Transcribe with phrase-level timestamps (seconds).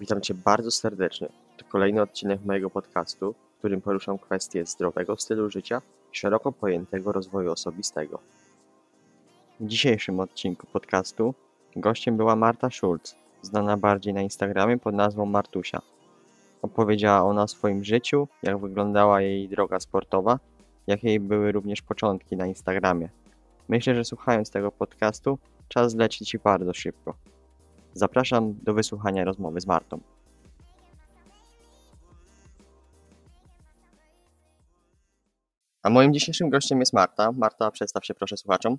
[0.00, 1.28] Witam Cię bardzo serdecznie.
[1.56, 5.82] To kolejny odcinek mojego podcastu, w którym poruszam kwestie zdrowego stylu życia
[6.12, 8.18] i szeroko pojętego rozwoju osobistego.
[9.60, 11.34] W dzisiejszym odcinku podcastu
[11.76, 15.82] gościem była Marta Schulz, znana bardziej na Instagramie pod nazwą Martusia.
[16.62, 20.38] Opowiedziała ona o swoim życiu, jak wyglądała jej droga sportowa,
[20.86, 23.08] jakie były również początki na Instagramie.
[23.68, 27.14] Myślę, że słuchając tego podcastu, czas leci Ci bardzo szybko.
[27.94, 30.00] Zapraszam do wysłuchania rozmowy z Martą.
[35.82, 37.32] A moim dzisiejszym gościem jest Marta.
[37.32, 38.78] Marta, przedstaw się proszę słuchaczom.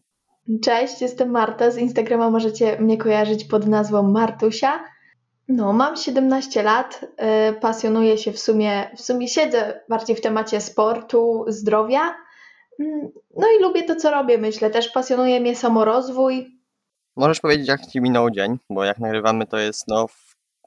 [0.63, 1.71] Cześć, jestem Marta.
[1.71, 4.84] Z Instagrama możecie mnie kojarzyć pod nazwą Martusia.
[5.48, 7.01] No, mam 17 lat,
[7.48, 12.15] yy, pasjonuję się w sumie, w sumie siedzę bardziej w temacie sportu, zdrowia.
[12.79, 14.70] Mm, no i lubię to, co robię, myślę.
[14.70, 16.60] Też pasjonuje mnie samorozwój.
[17.15, 20.05] Możesz powiedzieć, jak Ci minął dzień, bo jak nagrywamy, to jest no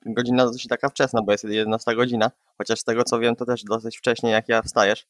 [0.07, 3.65] godzina dosyć taka wczesna, bo jest 11 godzina, chociaż z tego co wiem, to też
[3.65, 5.07] dosyć wcześnie, jak ja wstajesz.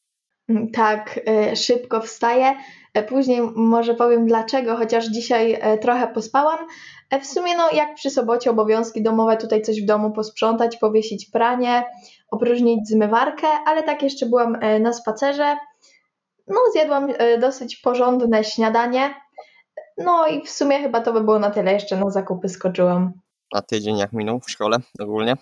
[0.49, 2.55] Mm, tak, yy, szybko wstaję.
[2.95, 6.59] E, później może powiem dlaczego, chociaż dzisiaj e, trochę pospałam.
[7.11, 11.31] E, w sumie, no, jak przy sobocie, obowiązki domowe, tutaj coś w domu posprzątać, powiesić
[11.31, 11.85] pranie,
[12.31, 15.57] opróżnić zmywarkę, ale tak jeszcze byłam na spacerze.
[16.47, 17.09] No, zjadłam
[17.41, 19.15] dosyć porządne śniadanie.
[19.97, 21.73] No i w sumie chyba to by było na tyle.
[21.73, 23.13] Jeszcze na zakupy skoczyłam.
[23.55, 25.37] A tydzień jak minął w szkole ogólnie?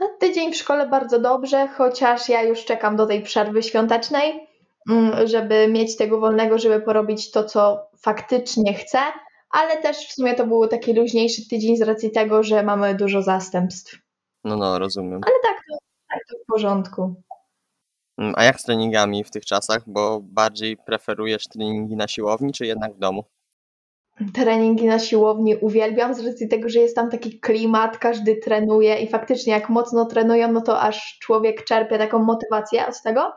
[0.00, 4.48] A tydzień w szkole bardzo dobrze, chociaż ja już czekam do tej przerwy świątecznej,
[4.90, 8.98] mm, żeby mieć tego wolnego, żeby porobić to, co faktycznie chcę,
[9.50, 13.22] ale też w sumie to był taki luźniejszy tydzień z racji tego, że mamy dużo
[13.22, 13.98] zastępstw.
[14.44, 15.20] No, no, rozumiem.
[15.24, 15.56] Ale tak
[16.08, 17.22] tak to w porządku.
[18.18, 19.82] Mm, a jak z treningami w tych czasach?
[19.86, 23.24] Bo bardziej preferujesz treningi na siłowni, czy jednak w domu?
[24.34, 29.08] Treningi na siłowni uwielbiam z racji tego, że jest tam taki klimat, każdy trenuje i
[29.08, 33.32] faktycznie jak mocno trenują, no to aż człowiek czerpie taką motywację z tego.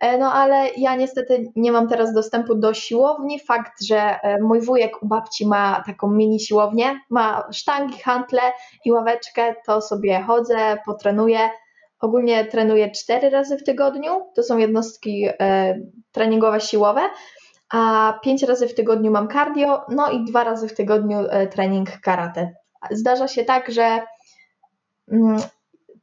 [0.00, 3.40] E, no ale ja niestety nie mam teraz dostępu do siłowni.
[3.40, 8.42] Fakt, że e, mój wujek u babci ma taką mini siłownię, ma sztangi, hantle
[8.84, 11.50] i ławeczkę, to sobie chodzę, potrenuję
[12.00, 15.78] Ogólnie trenuję cztery razy w tygodniu, to są jednostki e,
[16.12, 17.00] treningowe siłowe,
[17.72, 22.00] a pięć razy w tygodniu mam cardio, no i dwa razy w tygodniu e, trening
[22.00, 22.54] karate.
[22.90, 24.02] Zdarza się tak, że
[25.12, 25.36] mm,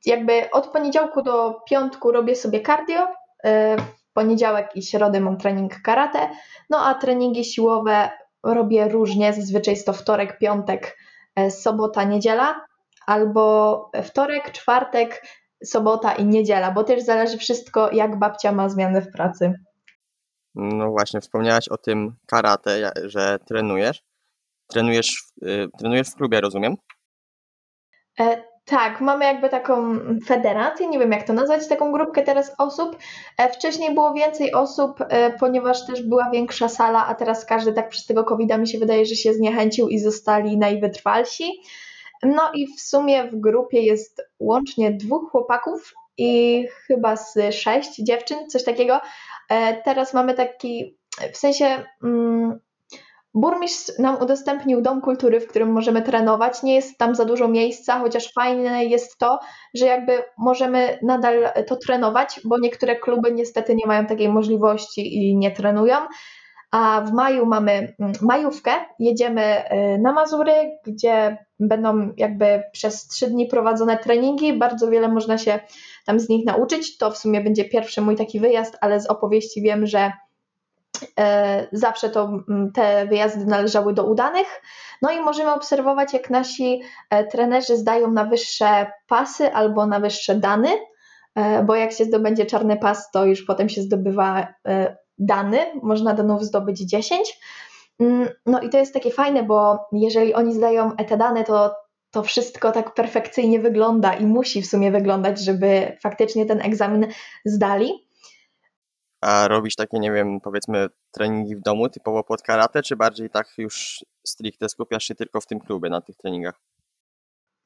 [0.05, 3.07] jakby od poniedziałku do piątku robię sobie cardio,
[3.43, 6.29] e, w poniedziałek i środę mam trening karate,
[6.69, 8.09] no a treningi siłowe
[8.43, 10.97] robię różnie, zazwyczaj jest to wtorek, piątek,
[11.49, 12.65] sobota, niedziela,
[13.07, 15.21] albo wtorek, czwartek,
[15.65, 19.53] sobota i niedziela, bo też zależy wszystko, jak babcia ma zmiany w pracy.
[20.55, 24.03] No właśnie, wspomniałaś o tym karate, że trenujesz.
[24.67, 26.75] Trenujesz, yy, trenujesz w klubie, rozumiem?
[28.19, 32.97] E, tak, mamy jakby taką federację, nie wiem jak to nazwać, taką grupkę teraz osób.
[33.37, 37.89] E, wcześniej było więcej osób, e, ponieważ też była większa sala, a teraz każdy tak
[37.89, 41.61] przez tego covid mi się wydaje, że się zniechęcił i zostali najwytrwalsi.
[42.23, 48.49] No i w sumie w grupie jest łącznie dwóch chłopaków i chyba z sześć dziewczyn,
[48.49, 49.01] coś takiego.
[49.49, 50.97] E, teraz mamy taki,
[51.33, 52.59] w sensie mm,
[53.33, 56.63] burmistrz nam udostępnił dom kultury, w którym możemy trenować.
[56.63, 59.39] Nie jest tam za dużo miejsca, chociaż fajne jest to,
[59.73, 65.37] że jakby możemy nadal to trenować, bo niektóre kluby niestety nie mają takiej możliwości i
[65.37, 65.95] nie trenują
[66.75, 73.27] a w maju mamy mm, majówkę, jedziemy y, na Mazury, gdzie będą jakby przez trzy
[73.27, 75.59] dni prowadzone treningi, bardzo wiele można się
[76.05, 76.97] tam z nich nauczyć.
[76.97, 80.11] To w sumie będzie pierwszy mój taki wyjazd, ale z opowieści wiem, że
[81.19, 84.61] e, zawsze to mm, te wyjazdy należały do udanych.
[85.01, 90.35] No i możemy obserwować, jak nasi e, trenerzy zdają na wyższe pasy albo na wyższe
[90.35, 90.69] dany,
[91.35, 94.47] e, bo jak się zdobędzie czarny pas, to już potem się zdobywa
[95.17, 97.39] dany, można danów zdobyć 10.
[97.99, 101.75] Mm, no i to jest takie fajne, bo jeżeli oni zdają te dane, to
[102.15, 107.07] to wszystko tak perfekcyjnie wygląda i musi w sumie wyglądać, żeby faktycznie ten egzamin
[107.45, 108.07] zdali.
[109.21, 113.47] A robisz takie, nie wiem, powiedzmy treningi w domu typowo pod karate, czy bardziej tak
[113.57, 116.61] już stricte skupiasz się tylko w tym klubie na tych treningach?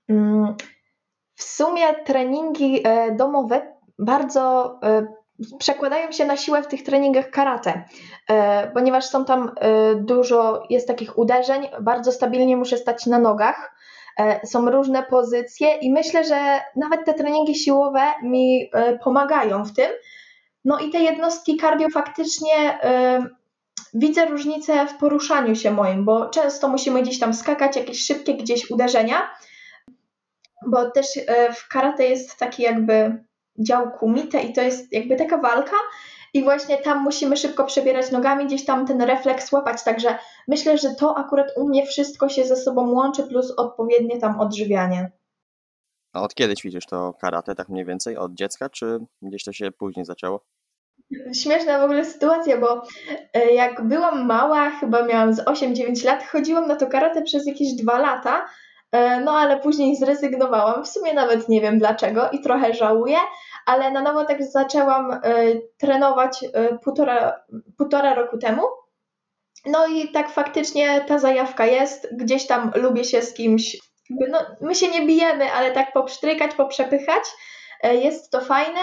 [0.08, 0.56] Mm,
[1.36, 5.08] w sumie treningi e, domowe bardzo e,
[5.60, 7.84] przekładają się na siłę w tych treningach karate,
[8.30, 13.76] e, ponieważ są tam e, dużo, jest takich uderzeń, bardzo stabilnie muszę stać na nogach,
[14.18, 18.72] e, są różne pozycje i myślę, że nawet te treningi siłowe mi
[19.04, 19.92] pomagają w tym.
[20.66, 22.80] No i te jednostki cardio faktycznie
[23.94, 28.72] widzę różnicę w poruszaniu się moim, bo często musimy gdzieś tam skakać, jakieś szybkie gdzieś
[28.72, 29.30] uderzenia,
[30.68, 31.08] bo też
[31.56, 33.24] w karate jest taki jakby
[33.60, 35.76] dział kumite i to jest jakby taka walka
[36.34, 40.18] i właśnie tam musimy szybko przebierać nogami, gdzieś tam ten refleks łapać, także
[40.48, 45.12] myślę, że to akurat u mnie wszystko się ze sobą łączy, plus odpowiednie tam odżywianie.
[46.14, 48.18] A od kiedy ćwiczysz to karate, tak mniej więcej?
[48.18, 50.46] Od dziecka, czy gdzieś to się później zaczęło?
[51.34, 52.84] Śmieszna w ogóle sytuacja, bo
[53.34, 57.74] e, jak byłam mała, chyba miałam z 8-9 lat, chodziłam na to karate przez jakieś
[57.74, 58.46] dwa lata,
[58.92, 60.86] e, no ale później zrezygnowałam.
[60.86, 63.18] W sumie nawet nie wiem dlaczego i trochę żałuję,
[63.70, 65.20] ale na nowo tak zaczęłam e,
[65.78, 66.46] trenować
[66.84, 67.44] półtora,
[67.78, 68.62] półtora roku temu.
[69.66, 73.78] No i tak faktycznie ta zajawka jest, gdzieś tam lubię się z kimś,
[74.10, 77.24] no my się nie bijemy, ale tak popsztrykać, poprzepychać,
[77.84, 78.80] jest to fajne.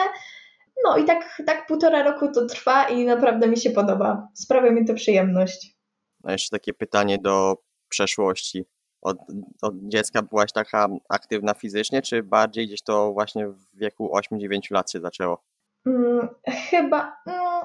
[0.84, 4.28] No i tak, tak półtora roku to trwa i naprawdę mi się podoba.
[4.34, 5.76] Sprawia mi to przyjemność.
[6.24, 7.56] A jeszcze takie pytanie do
[7.88, 8.64] przeszłości.
[9.02, 9.16] Od,
[9.62, 14.90] od dziecka byłaś taka aktywna fizycznie, czy bardziej gdzieś to właśnie w wieku 8-9 lat
[14.90, 15.44] się zaczęło?
[15.84, 16.28] Hmm,
[16.70, 17.16] chyba.
[17.24, 17.62] Hmm,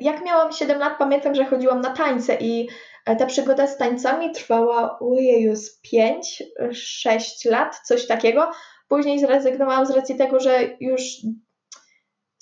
[0.00, 2.68] jak miałam 7 lat, pamiętam, że chodziłam na tańce i
[3.06, 8.50] e, ta przygoda z tańcami trwała, ojeju, z 5-6 lat, coś takiego.
[8.88, 11.02] Później zrezygnowałam z racji tego, że już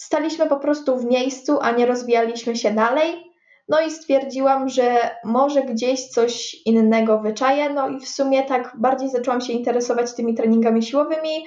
[0.00, 3.27] Staliśmy po prostu w miejscu, a nie rozwijaliśmy się dalej.
[3.69, 7.70] No i stwierdziłam, że może gdzieś coś innego wyczaję.
[7.70, 11.47] No i w sumie tak bardziej zaczęłam się interesować tymi treningami siłowymi,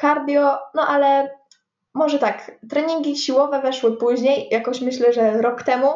[0.00, 1.38] cardio, no ale
[1.94, 5.88] może tak, treningi siłowe weszły później, jakoś myślę, że rok temu,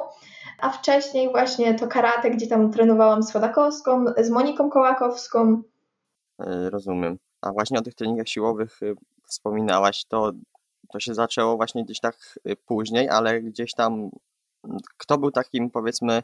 [0.61, 5.63] a wcześniej właśnie to karate, gdzie tam trenowałam z Chodakowską, z Moniką Kołakowską.
[6.39, 7.19] E, rozumiem.
[7.41, 8.95] A właśnie o tych treningach siłowych y,
[9.25, 10.33] wspominałaś, to
[10.93, 12.17] to się zaczęło właśnie gdzieś tak
[12.49, 14.11] y, później, ale gdzieś tam
[14.97, 16.23] kto był takim powiedzmy,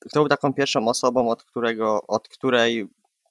[0.00, 2.88] kto był taką pierwszą osobą, od którego, od której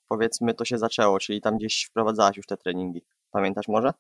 [0.07, 3.01] powiedzmy to się zaczęło, czyli tam gdzieś wprowadzałaś już te treningi.
[3.31, 3.94] Pamiętasz może?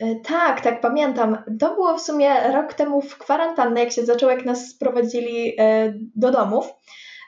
[0.00, 1.38] E, tak, tak, pamiętam.
[1.60, 5.94] To było w sumie rok temu w kwarantannę, jak się zaczęło, jak nas sprowadzili e,
[6.16, 6.72] do domów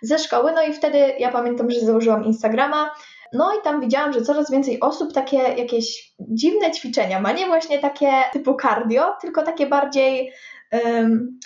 [0.02, 0.52] ze szkoły.
[0.52, 2.90] No i wtedy ja pamiętam, że założyłam Instagrama
[3.32, 7.78] no i tam widziałam, że coraz więcej osób takie jakieś dziwne ćwiczenia ma, nie właśnie
[7.78, 10.32] takie typu cardio, tylko takie bardziej.
[10.72, 11.38] Um,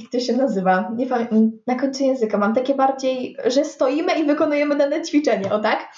[0.00, 0.90] jak to się nazywa?
[0.96, 5.58] Nie pamiętam, na końcu języka mam takie bardziej, że stoimy i wykonujemy dane ćwiczenie, o
[5.58, 5.88] tak?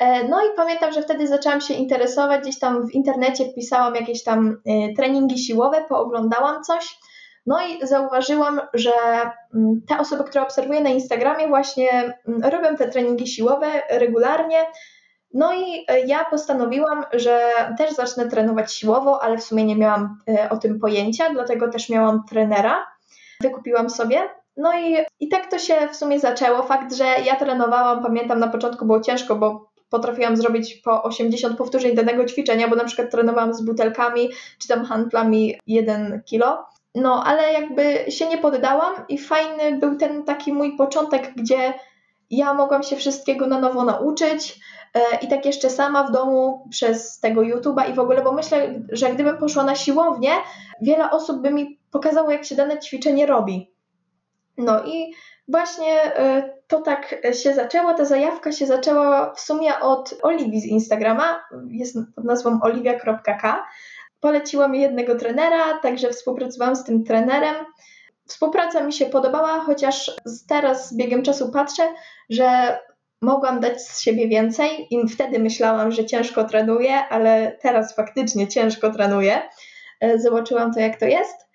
[0.00, 4.24] E, no i pamiętam, że wtedy zaczęłam się interesować, gdzieś tam w internecie wpisałam jakieś
[4.24, 6.98] tam e, treningi siłowe, pooglądałam coś.
[7.46, 8.92] No i zauważyłam, że
[9.88, 14.66] te osoby, które obserwuję na Instagramie, właśnie robią te treningi siłowe regularnie.
[15.34, 20.18] No i e, ja postanowiłam, że też zacznę trenować siłowo, ale w sumie nie miałam
[20.50, 22.95] o tym pojęcia, dlatego też miałam trenera.
[23.40, 24.28] Wykupiłam sobie.
[24.56, 26.62] No i, i tak to się w sumie zaczęło.
[26.62, 31.94] Fakt, że ja trenowałam, pamiętam na początku było ciężko, bo potrafiłam zrobić po 80 powtórzeń
[31.94, 34.28] danego ćwiczenia, bo na przykład trenowałam z butelkami
[34.58, 36.66] czy tam handlami 1 kilo.
[36.94, 41.74] No, ale jakby się nie poddałam i fajny był ten taki mój początek, gdzie
[42.30, 44.60] ja mogłam się wszystkiego na nowo nauczyć
[44.94, 48.80] e, i tak jeszcze sama w domu przez tego YouTube'a i w ogóle, bo myślę,
[48.92, 50.30] że gdybym poszła na siłownię,
[50.80, 53.72] wiele osób by mi pokazało, jak się dane ćwiczenie robi.
[54.58, 55.14] No i
[55.48, 60.66] właśnie e, to tak się zaczęło, ta zajawka się zaczęła w sumie od Oliwii z
[60.66, 63.66] Instagrama, jest pod nazwą oliwia.k
[64.20, 67.54] poleciła mi jednego trenera, także współpracowałam z tym trenerem.
[68.26, 70.10] Współpraca mi się podobała, chociaż
[70.48, 71.82] teraz z biegiem czasu patrzę,
[72.30, 72.78] że
[73.20, 78.90] mogłam dać z siebie więcej i wtedy myślałam, że ciężko trenuję, ale teraz faktycznie ciężko
[78.90, 79.42] trenuję.
[80.00, 81.45] E, zobaczyłam to, jak to jest.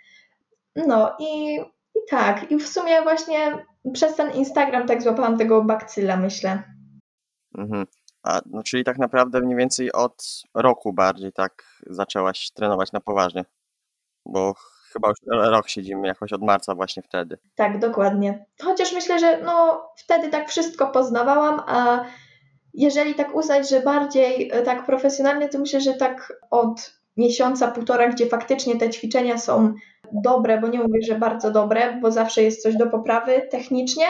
[0.75, 1.55] No i,
[1.95, 6.63] i tak, i w sumie właśnie przez ten Instagram tak złapałam tego bakcyla, myślę.
[7.57, 7.85] Mhm.
[8.23, 13.45] A, no, czyli tak naprawdę mniej więcej od roku bardziej tak zaczęłaś trenować na poważnie.
[14.25, 14.53] Bo
[14.93, 17.37] chyba już rok siedzimy jakoś od marca właśnie wtedy.
[17.55, 18.45] Tak, dokładnie.
[18.63, 22.05] Chociaż myślę, że no wtedy tak wszystko poznawałam, a
[22.73, 28.07] jeżeli tak uznać, że bardziej e, tak profesjonalnie, to myślę, że tak od miesiąca, półtora,
[28.07, 29.73] gdzie faktycznie te ćwiczenia są
[30.13, 34.05] dobre, bo nie mówię, że bardzo dobre, bo zawsze jest coś do poprawy technicznie,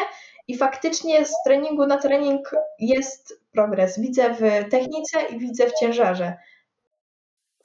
[0.47, 3.99] i faktycznie z treningu na trening jest progres.
[3.99, 6.37] Widzę w technice i widzę w ciężarze.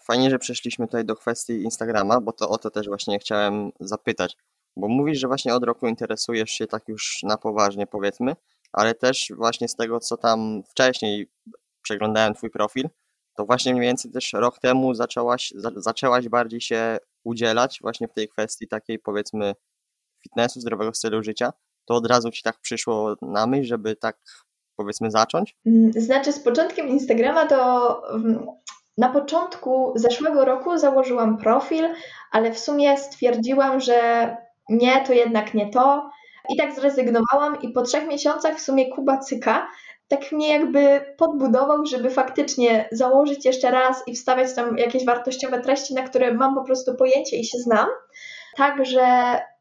[0.02, 4.36] Fajnie, że przeszliśmy tutaj do kwestii Instagrama, bo to o to też właśnie chciałem zapytać.
[4.76, 8.36] Bo mówisz, że właśnie od roku interesujesz się tak już na poważnie, powiedzmy,
[8.72, 11.30] ale też właśnie z tego, co tam wcześniej
[11.82, 12.88] przeglądałem Twój profil,
[13.36, 18.12] to właśnie mniej więcej też rok temu zaczęłaś, za, zaczęłaś bardziej się udzielać właśnie w
[18.12, 19.54] tej kwestii takiej, powiedzmy,
[20.22, 21.52] fitnessu, zdrowego stylu życia
[21.86, 24.18] to od razu ci tak przyszło na myśl, żeby tak
[24.76, 25.56] powiedzmy zacząć?
[25.66, 28.46] Mm, Znaczy, z początkiem Instagrama to mm,
[28.98, 31.88] na początku zeszłego roku założyłam profil,
[32.32, 34.36] ale w sumie stwierdziłam, że
[34.68, 36.10] nie, to jednak nie to.
[36.48, 39.68] I tak zrezygnowałam, i po trzech miesiącach w sumie Kuba Cyka
[40.08, 45.94] tak mnie jakby podbudował, żeby faktycznie założyć jeszcze raz i wstawiać tam jakieś wartościowe treści,
[45.94, 47.86] na które mam po prostu pojęcie i się znam.
[48.56, 49.06] Także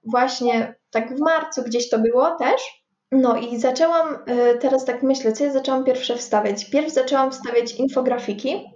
[0.03, 2.85] właśnie tak w marcu gdzieś to było też.
[3.11, 6.69] No i zaczęłam, y, teraz tak myślę, co ja zaczęłam pierwsze wstawiać?
[6.69, 8.75] Pierw zaczęłam wstawiać infografiki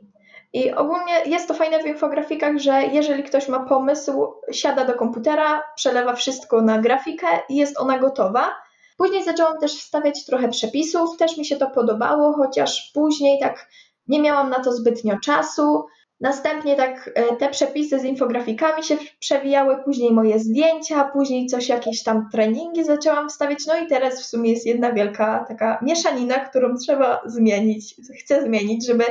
[0.53, 5.63] i ogólnie jest to fajne w infografikach, że jeżeli ktoś ma pomysł, siada do komputera,
[5.75, 8.55] przelewa wszystko na grafikę i jest ona gotowa.
[8.99, 13.69] Później zaczęłam też wstawiać trochę przepisów, też mi się to podobało, chociaż później tak
[14.07, 15.85] nie miałam na to zbytnio czasu.
[16.19, 22.03] Następnie tak e, te przepisy z infografikami się przewijały, później moje zdjęcia, później coś, jakieś
[22.03, 26.75] tam treningi zaczęłam wstawiać, no i teraz w sumie jest jedna wielka taka mieszanina, którą
[26.77, 29.03] trzeba zmienić, chcę zmienić, żeby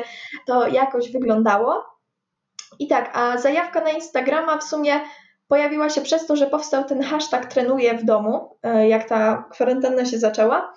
[0.47, 1.85] to jakoś wyglądało.
[2.79, 5.01] I tak, a zajawka na Instagrama w sumie
[5.49, 10.05] pojawiła się przez to, że powstał ten hashtag trenuję w domu, e, jak ta kwarantanna
[10.05, 10.73] się zaczęła.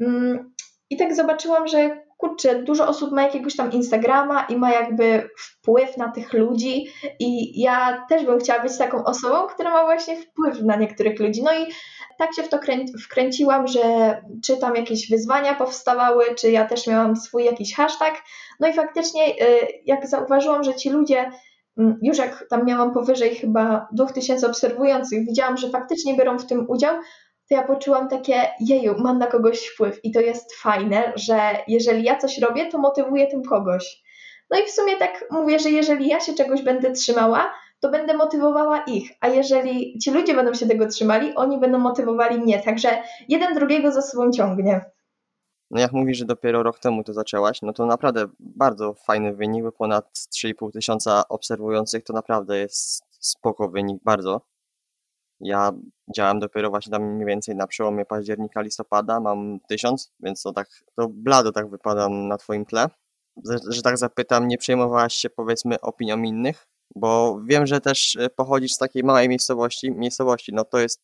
[0.00, 0.54] Mm,
[0.90, 5.96] I tak zobaczyłam, że kurczę, dużo osób ma jakiegoś tam Instagrama i ma jakby wpływ
[5.96, 6.86] na tych ludzi
[7.20, 11.42] i ja też bym chciała być taką osobą, która ma właśnie wpływ na niektórych ludzi.
[11.42, 11.66] No i
[12.18, 13.82] tak się w to krę- wkręciłam, że
[14.44, 18.14] czy tam jakieś wyzwania powstawały, czy ja też miałam swój jakiś hashtag.
[18.60, 21.30] No i faktycznie, y, jak zauważyłam, że ci ludzie,
[22.02, 26.96] już jak tam miałam powyżej chyba 2000 obserwujących, widziałam, że faktycznie biorą w tym udział,
[27.48, 32.04] to ja poczułam takie, jeju, mam na kogoś wpływ i to jest fajne, że jeżeli
[32.04, 34.02] ja coś robię, to motywuję tym kogoś.
[34.50, 38.14] No i w sumie tak mówię, że jeżeli ja się czegoś będę trzymała, to będę
[38.14, 43.02] motywowała ich, a jeżeli ci ludzie będą się tego trzymali, oni będą motywowali mnie, także
[43.28, 44.80] jeden drugiego za sobą ciągnie.
[45.70, 49.64] No jak mówisz, że dopiero rok temu to zaczęłaś, no to naprawdę bardzo fajny wynik,
[49.64, 54.40] bo ponad 3,5 tysiąca obserwujących to naprawdę jest spoko wynik, bardzo.
[55.40, 55.72] Ja
[56.16, 60.68] działam dopiero właśnie tam mniej więcej na przełomie października, listopada, mam tysiąc, więc to tak,
[60.96, 62.88] to blado tak wypadam na twoim tle.
[63.50, 66.66] Że, że tak zapytam, nie przejmowałaś się powiedzmy opinią innych?
[66.96, 71.00] Bo wiem, że też e, pochodzisz z takiej małej miejscowości, miejscowości, no to jest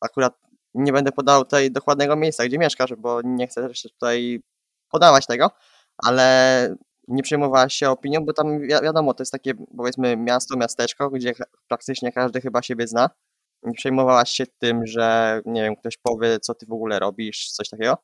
[0.00, 0.38] akurat,
[0.78, 4.40] nie będę podał tutaj dokładnego miejsca, gdzie mieszkasz, bo nie chcę też tutaj
[4.90, 5.50] podawać tego,
[5.98, 6.76] ale
[7.08, 11.32] nie przejmowałaś się opinią, bo tam wi wiadomo, to jest takie powiedzmy miasto, miasteczko, gdzie
[11.68, 13.10] praktycznie każdy chyba siebie zna.
[13.62, 17.68] Nie przejmowałaś się tym, że nie wiem, ktoś powie, co ty w ogóle robisz, coś
[17.68, 17.96] takiego?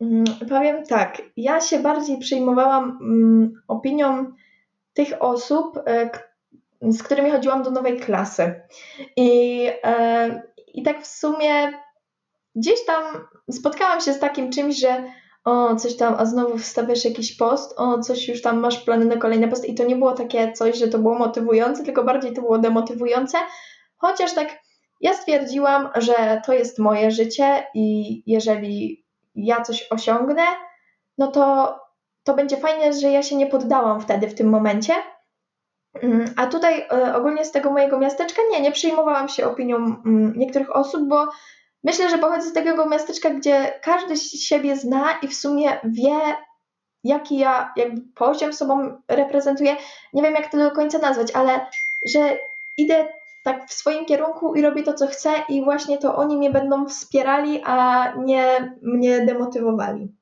[0.00, 4.32] Mm, Powiem tak, ja się bardziej przejmowałam mm, opinią
[4.94, 6.10] tych osób, e,
[6.82, 8.60] z którymi chodziłam do nowej klasy.
[9.16, 10.42] I, e,
[10.74, 11.72] I tak w sumie
[12.56, 13.04] gdzieś tam
[13.50, 15.04] spotkałam się z takim czymś, że
[15.44, 19.16] o, coś tam, a znowu wstawiasz jakiś post, o, coś już tam masz plany na
[19.16, 19.68] kolejny post.
[19.68, 23.38] I to nie było takie coś, że to było motywujące, tylko bardziej to było demotywujące.
[23.96, 24.48] Chociaż tak
[25.00, 30.42] ja stwierdziłam, że to jest moje życie i jeżeli ja coś osiągnę,
[31.18, 31.74] no to,
[32.24, 34.94] to będzie fajne, że ja się nie poddałam wtedy w tym momencie.
[36.02, 40.32] Mm, A tutaj e, ogólnie z tego mojego miasteczka nie, nie przejmowałam się opinią mm,
[40.36, 41.28] niektórych osób, bo
[41.84, 46.18] myślę, że pochodzę z takiego miasteczka, gdzie każdy siebie zna i w sumie wie,
[47.04, 49.76] jaki ja jakby poziom sobą reprezentuję.
[50.12, 51.66] Nie wiem, jak to do końca nazwać, ale
[52.06, 52.38] że
[52.76, 53.08] idę
[53.44, 56.86] tak w swoim kierunku i robię to, co chcę, i właśnie to oni mnie będą
[56.86, 60.14] wspierali, a nie mnie demotywowali.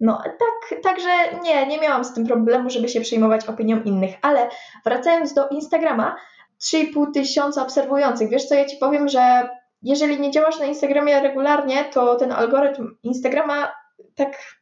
[0.00, 1.08] No, tak, także
[1.42, 4.48] nie, nie miałam z tym problemu, żeby się przejmować opinią innych, ale
[4.84, 6.16] wracając do Instagrama,
[6.62, 8.30] 3,5 tysiąca obserwujących.
[8.30, 9.48] Wiesz co, ja ci powiem, że
[9.82, 13.72] jeżeli nie działasz na Instagramie regularnie, to ten algorytm Instagrama
[14.14, 14.60] tak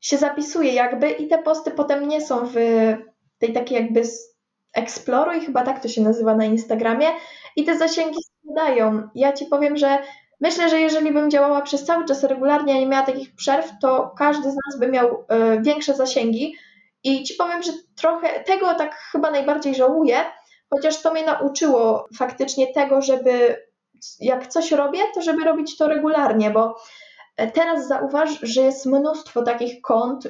[0.00, 2.54] się zapisuje jakby i te posty potem nie są w
[3.38, 4.02] tej takiej jakby
[4.74, 7.06] eksploruj, chyba tak to się nazywa na Instagramie
[7.56, 9.08] i te zasięgi spadają.
[9.14, 9.98] Ja ci powiem, że
[10.40, 14.14] myślę, że jeżeli bym działała przez cały czas regularnie, a nie miała takich przerw, to
[14.18, 16.56] każdy z nas by miał e, większe zasięgi
[17.04, 20.16] i ci powiem, że trochę tego tak chyba najbardziej żałuję,
[20.70, 23.56] chociaż to mnie nauczyło faktycznie tego, żeby
[24.20, 26.76] jak coś robię, to żeby robić to regularnie, bo
[27.54, 30.28] teraz zauważ, że jest mnóstwo takich kont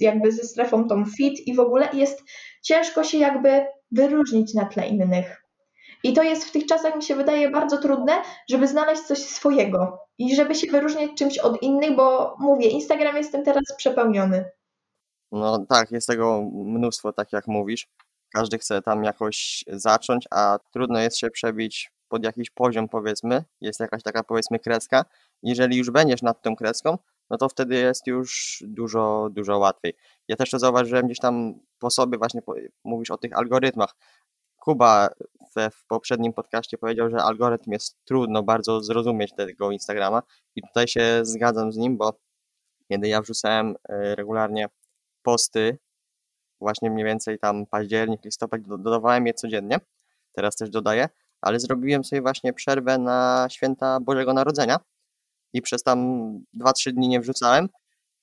[0.00, 2.22] jakby ze strefą tą fit i w ogóle jest
[2.62, 5.44] ciężko się jakby wyróżnić na tle innych.
[6.04, 8.12] I to jest w tych czasach, mi się wydaje, bardzo trudne,
[8.50, 13.32] żeby znaleźć coś swojego i żeby się wyróżniać czymś od innych, bo mówię, Instagram jest
[13.32, 14.50] tym teraz przepełniony.
[15.32, 17.88] No tak, jest tego mnóstwo, tak jak mówisz.
[18.34, 23.44] Każdy chce tam jakoś zacząć, a trudno jest się przebić pod jakiś poziom, powiedzmy.
[23.60, 25.04] Jest jakaś taka, powiedzmy, kreska.
[25.42, 26.98] Jeżeli już będziesz nad tą kreską,
[27.30, 29.94] no to wtedy jest już dużo, dużo łatwiej.
[30.28, 33.94] Ja też to zauważyłem gdzieś tam po sobie, właśnie po, mówisz o tych algorytmach.
[34.56, 35.08] Kuba
[35.56, 40.22] we, w poprzednim podcaście powiedział, że algorytm jest trudno bardzo zrozumieć tego Instagrama
[40.56, 42.12] i tutaj się zgadzam z nim, bo
[42.88, 44.68] kiedy ja wrzucałem e, regularnie
[45.22, 45.78] posty,
[46.60, 49.80] właśnie mniej więcej tam październik, listopad, dodawałem je codziennie,
[50.32, 51.08] teraz też dodaję,
[51.40, 54.80] ale zrobiłem sobie właśnie przerwę na święta Bożego Narodzenia
[55.52, 55.98] i przez tam
[56.60, 57.68] 2-3 dni nie wrzucałem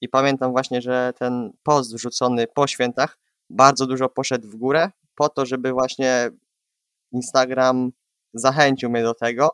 [0.02, 3.18] i pamiętam właśnie, że ten post wrzucony po świętach
[3.50, 6.30] bardzo dużo poszedł w górę po to, żeby właśnie
[7.12, 7.92] Instagram
[8.34, 9.50] zachęcił mnie do tego,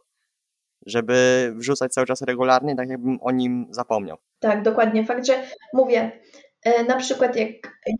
[0.85, 4.17] żeby wrzucać cały czas regularnie, tak jakbym o nim zapomniał.
[4.39, 5.05] Tak, dokładnie.
[5.05, 6.11] Fakt, że mówię,
[6.87, 7.49] na przykład jak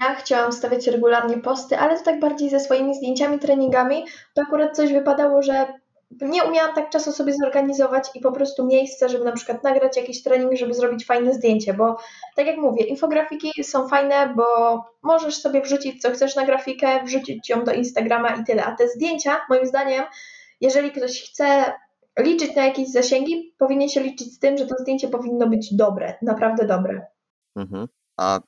[0.02, 4.76] ja chciałam stawiać regularnie posty, ale to tak bardziej ze swoimi zdjęciami, treningami, to akurat
[4.76, 5.74] coś wypadało, że
[6.22, 10.24] nie umiałam tak czasu sobie zorganizować i po prostu miejsce, żeby na przykład nagrać jakiś
[10.24, 11.98] trening, żeby zrobić fajne zdjęcie, bo
[12.36, 14.46] tak jak mówię, infografiki są fajne, bo
[15.02, 18.88] możesz sobie wrzucić co chcesz na grafikę, wrzucić ją do Instagrama i tyle, a te
[18.88, 20.04] zdjęcia, moim zdaniem,
[20.62, 21.74] jeżeli ktoś chce
[22.20, 26.14] liczyć na jakieś zasięgi, powinien się liczyć z tym, że to zdjęcie powinno być dobre,
[26.22, 27.06] naprawdę dobre.
[27.56, 27.88] Mhm.
[28.18, 28.40] A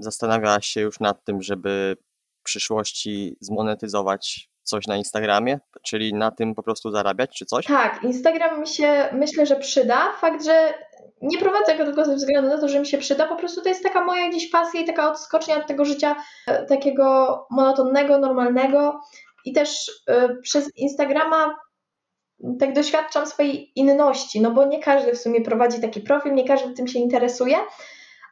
[0.00, 1.96] zastanawiałaś się już nad tym, żeby
[2.40, 7.66] w przyszłości zmonetyzować coś na Instagramie, czyli na tym po prostu zarabiać, czy coś?
[7.66, 10.12] Tak, Instagram mi się myślę, że przyda.
[10.12, 10.74] Fakt, że
[11.22, 13.68] nie prowadzę go tylko ze względu na to, że mi się przyda, po prostu to
[13.68, 19.00] jest taka moja gdzieś pasja i taka odskocznia od tego życia e, takiego monotonnego, normalnego.
[19.44, 21.56] I też y, przez Instagrama
[22.60, 26.74] tak doświadczam swojej inności, no bo nie każdy w sumie prowadzi taki profil, nie każdy
[26.74, 27.56] tym się interesuje,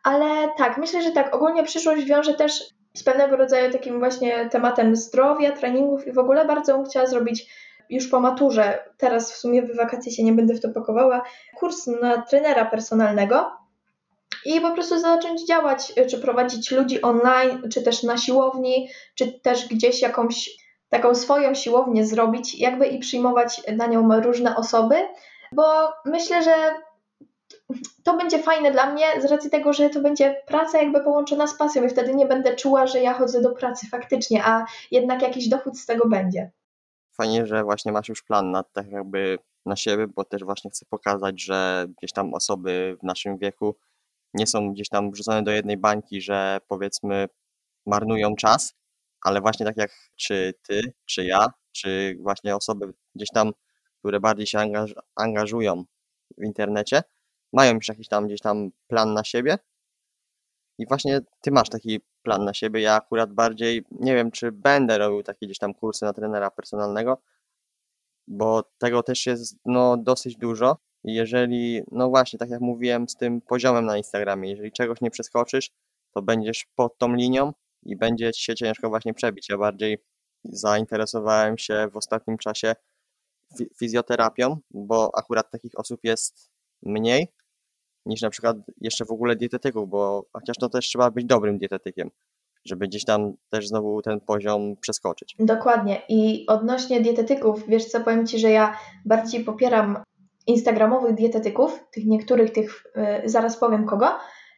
[0.04, 4.96] ale tak, myślę, że tak, ogólnie przyszłość wiąże też z pewnego rodzaju takim właśnie tematem
[4.96, 7.46] zdrowia, treningów i w ogóle bardzo bym chciała zrobić
[7.90, 11.22] już po maturze, teraz w sumie w wakacje się nie będę w to pakowała,
[11.56, 13.50] kurs na trenera personalnego
[14.44, 19.68] i po prostu zacząć działać, czy prowadzić ludzi online, czy też na siłowni, czy też
[19.68, 20.50] gdzieś jakąś
[20.88, 24.94] taką swoją siłownię zrobić, jakby i przyjmować na nią różne osoby,
[25.52, 26.54] bo myślę, że
[28.04, 31.58] to będzie fajne dla mnie z racji tego, że to będzie praca jakby połączona z
[31.58, 35.48] pasją i wtedy nie będę czuła, że ja chodzę do pracy faktycznie, a jednak jakiś
[35.48, 36.50] dochód z tego będzie.
[37.12, 40.86] Fajnie, że właśnie masz już plan na tak jakby na siebie, bo też właśnie chcę
[40.86, 43.76] pokazać, że gdzieś tam osoby w naszym wieku
[44.34, 47.28] nie są gdzieś tam wrzucone do jednej bańki, że powiedzmy
[47.86, 48.74] marnują czas,
[49.22, 53.52] ale właśnie tak jak czy ty, czy ja, czy właśnie osoby gdzieś tam,
[53.98, 55.84] które bardziej się angaż angażują
[56.38, 57.02] w internecie,
[57.54, 59.58] mają już jakiś tam gdzieś tam plan na siebie.
[60.78, 62.80] I właśnie ty masz taki plan na siebie.
[62.80, 67.22] Ja akurat bardziej nie wiem, czy będę robił takie gdzieś tam kursy na trenera personalnego,
[68.26, 70.76] bo tego też jest no, dosyć dużo.
[71.04, 75.10] I jeżeli, no właśnie, tak jak mówiłem z tym poziomem na Instagramie, jeżeli czegoś nie
[75.10, 75.70] przeskoczysz,
[76.14, 79.48] to będziesz pod tą linią i będzie ci się ciężko właśnie przebić.
[79.48, 79.98] Ja bardziej
[80.44, 82.74] zainteresowałem się w ostatnim czasie
[83.78, 86.50] fizjoterapią, bo akurat takich osób jest
[86.82, 87.32] mniej
[88.06, 92.10] niż na przykład jeszcze w ogóle dietetyków, bo chociaż to też trzeba być dobrym dietetykiem,
[92.64, 95.36] żeby gdzieś tam też znowu ten poziom przeskoczyć.
[95.38, 96.02] Dokładnie.
[96.08, 99.98] I odnośnie dietetyków, wiesz co, powiem Ci, że ja bardziej popieram
[100.46, 104.08] instagramowych dietetyków, tych niektórych, tych, yy, zaraz powiem kogo,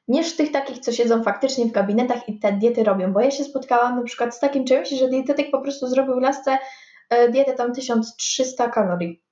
[0.09, 3.44] niż tych takich, co siedzą faktycznie w gabinetach i te diety robią, bo ja się
[3.44, 6.59] spotkałam na przykład z takim czymś, że dietetyk po prostu zrobił lasce
[7.11, 9.22] yy, dietę tam 1300 kalorii,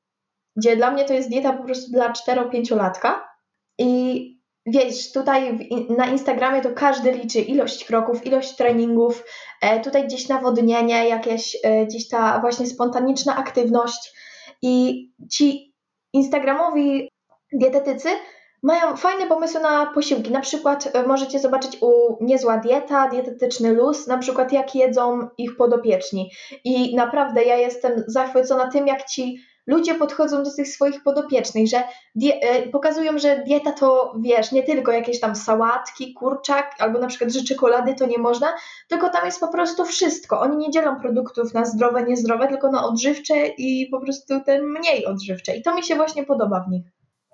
[0.56, 3.33] gdzie dla mnie to jest dieta po prostu dla 4-5 latka,
[3.78, 4.34] i
[4.66, 9.24] wiesz, tutaj na Instagramie to każdy liczy ilość kroków, ilość treningów,
[9.60, 14.12] e, tutaj gdzieś nawodnienie, jakieś e, gdzieś ta właśnie spontaniczna aktywność
[14.62, 15.74] i ci
[16.12, 17.08] instagramowi
[17.52, 18.08] dietetycy
[18.62, 20.30] mają fajne pomysły na posiłki.
[20.30, 25.56] Na przykład e, możecie zobaczyć u Niezła Dieta, Dietetyczny Luz, na przykład jak jedzą ich
[25.56, 26.30] podopieczni.
[26.64, 31.82] I naprawdę ja jestem zachwycona tym, jak ci ludzie podchodzą do tych swoich podopiecznych, że
[32.14, 37.06] die, e, pokazują, że dieta to, wiesz, nie tylko jakieś tam sałatki, kurczak, albo na
[37.06, 38.54] przykład, że czekolady to nie można,
[38.88, 40.40] tylko tam jest po prostu wszystko.
[40.40, 45.06] Oni nie dzielą produktów na zdrowe, niezdrowe, tylko na odżywcze i po prostu te mniej
[45.06, 45.56] odżywcze.
[45.56, 46.86] I to mi się właśnie podoba w nich.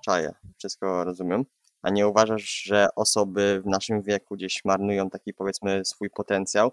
[0.04, 1.44] Czaję, wszystko rozumiem.
[1.82, 6.72] A nie uważasz, że osoby w naszym wieku gdzieś marnują taki, powiedzmy, swój potencjał,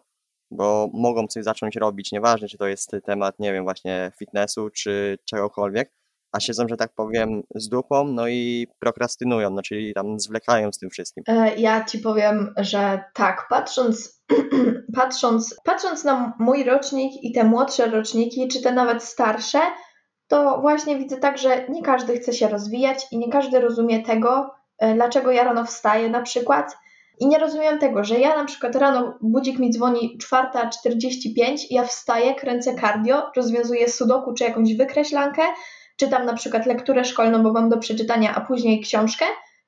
[0.51, 5.17] bo mogą coś zacząć robić, nieważne czy to jest temat, nie wiem, właśnie fitnessu czy
[5.25, 5.91] czegokolwiek,
[6.31, 10.77] a siedzą, że tak powiem, z dupą, no i prokrastynują, no czyli tam zwlekają z
[10.77, 11.23] tym wszystkim.
[11.27, 14.23] E, ja ci powiem, że tak, patrząc,
[14.95, 19.59] patrząc, patrząc na mój rocznik i te młodsze roczniki, czy te nawet starsze,
[20.27, 24.51] to właśnie widzę tak, że nie każdy chce się rozwijać i nie każdy rozumie tego,
[24.77, 26.77] e, dlaczego ja rano wstaję na przykład.
[27.19, 32.35] I nie rozumiem tego, że ja na przykład rano budzik mi dzwoni 4.45, ja wstaję,
[32.35, 35.41] kręcę cardio, rozwiązuję sudoku czy jakąś wykreślankę,
[35.97, 39.25] czytam na przykład lekturę szkolną, bo mam do przeczytania, a później książkę,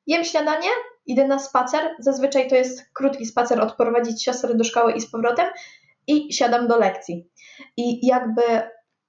[0.07, 0.69] jem śniadanie,
[1.05, 5.47] idę na spacer, zazwyczaj to jest krótki spacer, odprowadzić siostrę do szkoły i z powrotem
[6.07, 7.29] i siadam do lekcji.
[7.77, 8.41] I jakby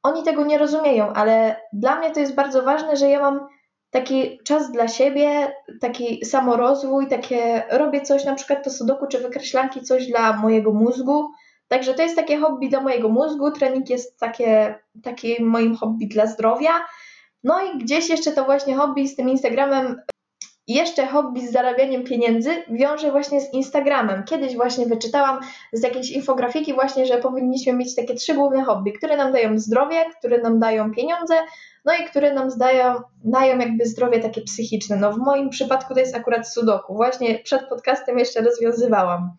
[0.03, 3.47] oni tego nie rozumieją, ale dla mnie to jest bardzo ważne, że ja mam
[3.91, 9.81] taki czas dla siebie, taki samorozwój, takie robię coś, na przykład to sudoku czy wykreślanki,
[9.81, 11.31] coś dla mojego mózgu.
[11.69, 16.27] Także to jest takie hobby dla mojego mózgu, trening jest takie, takie moim hobby dla
[16.27, 16.71] zdrowia.
[17.45, 20.01] No i gdzieś jeszcze to właśnie hobby z tym Instagramem
[20.75, 24.25] jeszcze hobby z zarabianiem pieniędzy wiąże właśnie z Instagramem.
[24.25, 25.41] Kiedyś właśnie wyczytałam
[25.73, 30.05] z jakiejś infografiki właśnie, że powinniśmy mieć takie trzy główne hobby, które nam dają zdrowie,
[30.19, 31.35] które nam dają pieniądze,
[31.85, 34.97] no i które nam dają, dają jakby zdrowie takie psychiczne.
[34.97, 36.95] No w moim przypadku to jest akurat sudoku.
[36.95, 39.31] Właśnie przed podcastem jeszcze rozwiązywałam.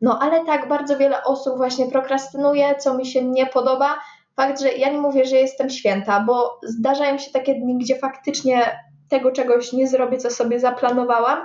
[0.00, 3.98] No ale tak, bardzo wiele osób właśnie prokrastynuje, co mi się nie podoba.
[4.36, 8.78] Fakt, że ja nie mówię, że jestem święta, bo zdarzają się takie dni, gdzie faktycznie
[9.12, 11.44] tego czegoś nie zrobię, co sobie zaplanowałam,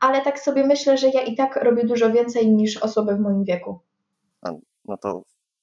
[0.00, 3.44] ale tak sobie myślę, że ja i tak robię dużo więcej niż osoby w moim
[3.44, 3.80] wieku.
[4.84, 5.22] No to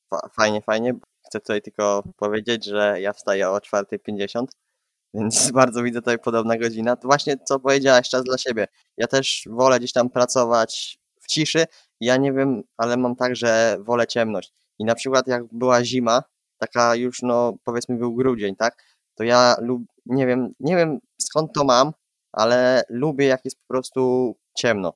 [0.09, 0.93] fa- fajnie, fajnie.
[1.27, 4.45] Chcę tutaj tylko powiedzieć, że ja wstaję o 4.50,
[5.13, 6.95] więc bardzo widzę tutaj podobna godzina.
[6.95, 8.67] To właśnie co powiedziałaś, czas dla siebie.
[8.97, 11.65] Ja też wolę gdzieś tam pracować w ciszy.
[11.99, 14.53] Ja nie wiem, ale mam tak, że wolę ciemność.
[14.79, 16.23] I na przykład jak była zima,
[16.57, 18.83] taka już no powiedzmy był grudzień, tak?
[19.15, 21.91] To ja lub nie wiem, nie wiem skąd to mam,
[22.31, 24.93] ale lubię jak jest po prostu ciemno.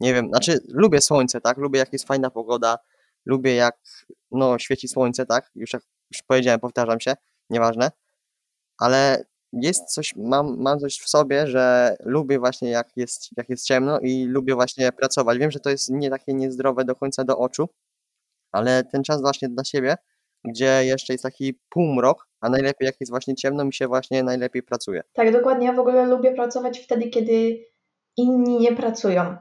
[0.00, 1.58] Nie wiem, znaczy lubię słońce, tak?
[1.58, 2.78] Lubię jak jest fajna pogoda,
[3.26, 3.78] lubię jak
[4.30, 5.50] no świeci słońce, tak?
[5.54, 7.16] Już jak już powiedziałem, powtarzam się,
[7.50, 7.90] nieważne.
[8.78, 13.66] Ale jest coś, mam, mam coś w sobie, że lubię właśnie jak jest, jak jest
[13.66, 15.38] ciemno i lubię właśnie pracować.
[15.38, 17.68] Wiem, że to jest nie takie niezdrowe do końca do oczu,
[18.52, 19.96] ale ten czas właśnie dla siebie,
[20.44, 24.62] gdzie jeszcze jest taki półmrok, a najlepiej jak jest właśnie ciemno, mi się właśnie najlepiej
[24.62, 25.02] pracuje.
[25.12, 25.66] Tak, dokładnie.
[25.66, 27.64] Ja w ogóle lubię pracować wtedy, kiedy
[28.16, 29.36] inni nie pracują.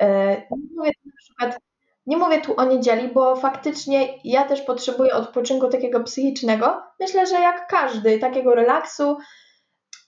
[0.00, 1.60] E, nie mówię na przykład,
[2.06, 6.82] nie mówię tu o niedzieli, bo faktycznie ja też potrzebuję odpoczynku takiego psychicznego.
[7.00, 9.16] Myślę, że jak każdy, takiego relaksu.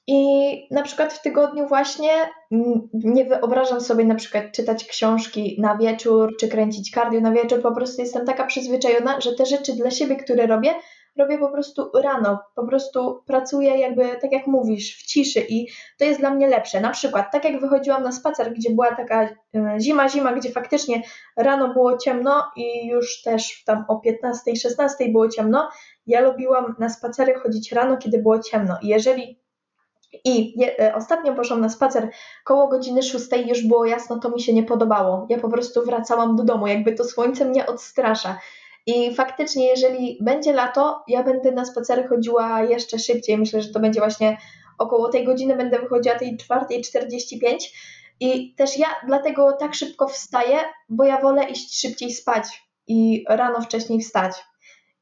[0.07, 0.23] I
[0.71, 2.11] na przykład w tygodniu właśnie
[2.93, 7.63] nie wyobrażam sobie na przykład czytać książki na wieczór, czy kręcić kardio na wieczór.
[7.63, 10.75] Po prostu jestem taka przyzwyczajona, że te rzeczy dla siebie, które robię,
[11.21, 16.05] robię po prostu rano, po prostu pracuję jakby, tak jak mówisz, w ciszy i to
[16.05, 16.81] jest dla mnie lepsze.
[16.81, 19.31] Na przykład, tak jak wychodziłam na spacer, gdzie była taka e,
[19.81, 21.03] zima, zima, gdzie faktycznie
[21.37, 25.69] rano było ciemno i już też tam o 15, 16 było ciemno,
[26.07, 29.41] ja lubiłam na spacery chodzić rano, kiedy było ciemno i jeżeli
[30.25, 32.09] i je, e, ostatnio poszłam na spacer
[32.45, 35.27] koło godziny 6 już było jasno, to mi się nie podobało.
[35.29, 38.39] Ja po prostu wracałam do domu, jakby to słońce mnie odstrasza.
[38.87, 43.39] I faktycznie, jeżeli będzie lato, ja będę na spacery chodziła jeszcze szybciej.
[43.39, 44.37] Myślę, że to będzie właśnie
[44.79, 47.57] około tej godziny będę wychodziła tej 4.45.
[48.21, 50.57] I też ja dlatego tak szybko wstaję,
[50.89, 52.45] bo ja wolę iść szybciej spać
[52.87, 54.33] i rano wcześniej wstać.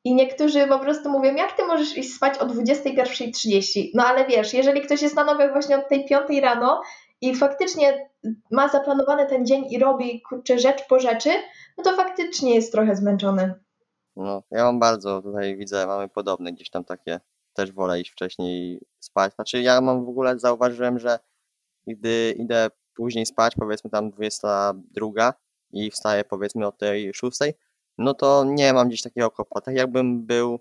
[0.05, 3.91] I niektórzy po prostu mówią, jak ty możesz iść spać o 21.30?
[3.95, 6.83] No ale wiesz, jeżeli ktoś jest na nogach właśnie od tej 5 rano
[7.21, 8.09] i faktycznie
[8.51, 11.31] ma zaplanowany ten dzień i robi kurczę rzecz po rzeczy,
[11.79, 13.55] no to faktycznie jest trochę zmęczony.
[14.18, 17.20] No, ja mam bardzo, tutaj widzę, mamy podobne gdzieś tam takie,
[17.54, 19.35] też wolę iść wcześniej spać.
[19.35, 21.18] Znaczy ja mam w ogóle, zauważyłem, że
[21.87, 25.35] gdy idę później spać, powiedzmy tam 22
[25.72, 27.38] i wstaję powiedzmy o tej 6,
[27.98, 29.61] no to nie mam gdzieś takiego kopa.
[29.61, 30.59] Tak jakbym był,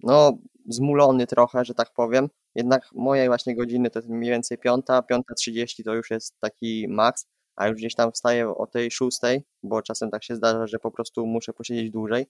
[0.00, 0.38] no,
[0.68, 2.28] zmulony trochę, że tak powiem.
[2.54, 7.26] Jednak moje właśnie godziny to jest mniej więcej 5, 5.30 to już jest taki maks,
[7.56, 9.18] a już gdzieś tam wstaję o tej 6,
[9.62, 12.26] bo czasem tak się zdarza, że po prostu muszę posiedzieć dłużej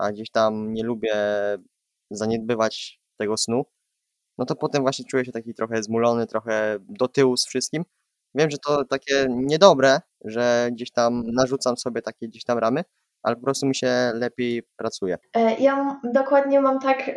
[0.00, 1.14] a gdzieś tam nie lubię
[2.10, 3.64] zaniedbywać tego snu,
[4.38, 7.84] no to potem właśnie czuję się taki trochę zmulony, trochę do tyłu z wszystkim.
[8.34, 12.84] Wiem, że to takie niedobre, że gdzieś tam narzucam sobie takie gdzieś tam ramy,
[13.22, 15.18] ale po prostu mi się lepiej pracuje.
[15.36, 17.10] E, ja dokładnie mam tak,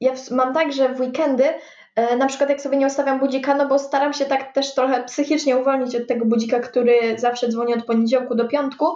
[0.00, 1.44] ja mam tak, że w weekendy
[2.18, 5.56] na przykład jak sobie nie ustawiam budzika, no bo staram się tak też trochę psychicznie
[5.56, 8.86] uwolnić od tego budzika, który zawsze dzwoni od poniedziałku do piątku,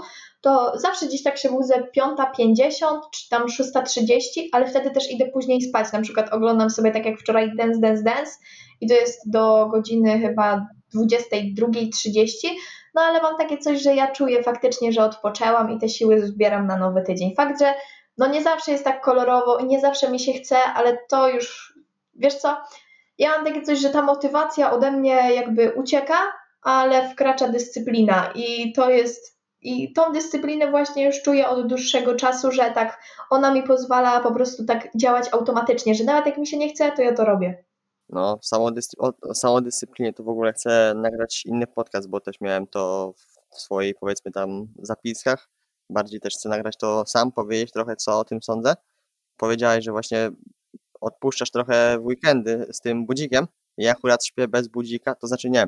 [0.41, 4.19] to zawsze gdzieś tak się budzę 5.50 czy tam 6.30,
[4.53, 5.93] ale wtedy też idę później spać.
[5.93, 8.33] Na przykład oglądam sobie tak jak wczoraj Dance, Dance, Dance
[8.81, 12.27] i to jest do godziny chyba 22.30.
[12.95, 16.67] No ale mam takie coś, że ja czuję faktycznie, że odpoczęłam i te siły zbieram
[16.67, 17.35] na nowy tydzień.
[17.37, 17.75] Fakt, że
[18.19, 21.75] no nie zawsze jest tak kolorowo i nie zawsze mi się chce, ale to już,
[22.15, 22.57] wiesz co,
[23.19, 26.17] ja mam takie coś, że ta motywacja ode mnie jakby ucieka,
[26.63, 32.53] ale wkracza dyscyplina i to jest i tą dyscyplinę właśnie już czuję od dłuższego czasu,
[32.53, 36.59] że tak ona mi pozwala po prostu tak działać automatycznie, że nawet jak mi się
[36.59, 37.65] nie chce, to ja to robię.
[38.09, 43.13] No, samodyscy- o, samodyscyplinie to w ogóle chcę nagrać inny podcast, bo też miałem to
[43.51, 45.49] w swojej, powiedzmy tam, zapiskach.
[45.91, 48.75] Bardziej też chcę nagrać to sam, powiedzieć trochę, co o tym sądzę.
[49.37, 50.31] Powiedziałeś, że właśnie
[51.05, 53.47] odpuszczasz trochę w weekendy z tym budzikiem.
[53.79, 55.67] Ja akurat śpię bez budzika, to znaczy nie,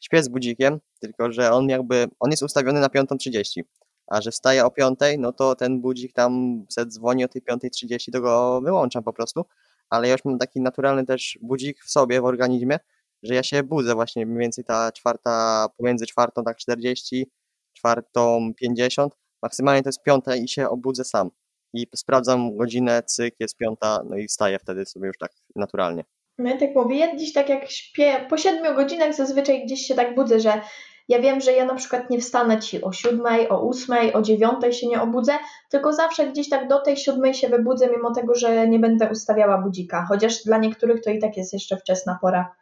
[0.00, 3.62] śpię z budzikiem, tylko że on jakby, on jest ustawiony na 5.30,
[4.06, 8.12] a że wstaję o 5.00, no to ten budzik tam se dzwoni o tej 5.30,
[8.12, 9.44] to go wyłączam po prostu,
[9.90, 12.78] ale ja już mam taki naturalny też budzik w sobie, w organizmie,
[13.22, 17.30] że ja się budzę właśnie mniej więcej ta czwarta, pomiędzy czwartą tak 40,
[17.72, 21.30] czwartą 50, maksymalnie to jest piąta i się obudzę sam.
[21.74, 26.04] I sprawdzam godzinę, cyk, jest piąta, no i wstaję wtedy sobie już tak naturalnie.
[26.38, 30.14] Ja tak mówię, ja gdzieś tak jak śpię, po siedmiu godzinach zazwyczaj gdzieś się tak
[30.14, 30.60] budzę, że
[31.08, 34.72] ja wiem, że ja na przykład nie wstanę ci o siódmej, o ósmej, o dziewiątej
[34.72, 35.32] się nie obudzę,
[35.70, 39.58] tylko zawsze gdzieś tak do tej siódmej się wybudzę, mimo tego, że nie będę ustawiała
[39.58, 42.54] budzika, chociaż dla niektórych to i tak jest jeszcze wczesna pora.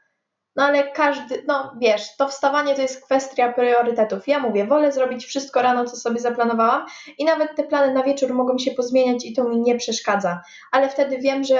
[0.56, 4.28] No ale każdy, no wiesz, to wstawanie to jest kwestia priorytetów.
[4.28, 6.86] Ja mówię, wolę zrobić wszystko rano, co sobie zaplanowałam
[7.18, 10.42] i nawet te plany na wieczór mogą się pozmieniać i to mi nie przeszkadza.
[10.72, 11.58] Ale wtedy wiem, że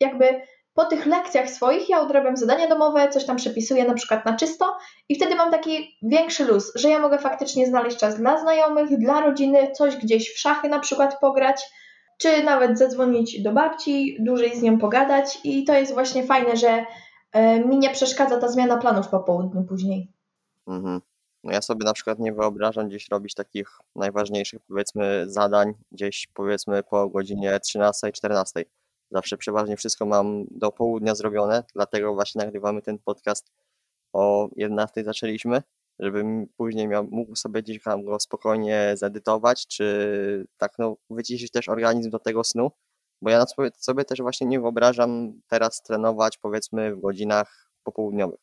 [0.00, 0.40] jakby
[0.74, 4.76] po tych lekcjach swoich ja odrabiam zadania domowe, coś tam przepisuję na przykład na czysto
[5.08, 9.20] i wtedy mam taki większy luz, że ja mogę faktycznie znaleźć czas dla znajomych, dla
[9.20, 11.62] rodziny, coś gdzieś w szachy na przykład pograć,
[12.18, 16.86] czy nawet zadzwonić do babci, dłużej z nią pogadać i to jest właśnie fajne, że
[17.66, 20.12] mi nie przeszkadza ta zmiana planów po południu później.
[20.66, 21.00] Mhm.
[21.44, 26.82] No ja sobie na przykład nie wyobrażam gdzieś robić takich najważniejszych powiedzmy zadań gdzieś powiedzmy
[26.82, 28.64] po godzinie 13-14.
[29.10, 33.52] Zawsze przeważnie wszystko mam do południa zrobione, dlatego właśnie nagrywamy ten podcast
[34.12, 35.62] o 11 zaczęliśmy,
[35.98, 41.68] żebym później miał, mógł sobie gdzieś tam go spokojnie zedytować, czy tak no wyciszyć też
[41.68, 42.70] organizm do tego snu,
[43.22, 43.44] bo ja
[43.76, 48.40] sobie też właśnie nie wyobrażam teraz trenować powiedzmy w godzinach popołudniowych.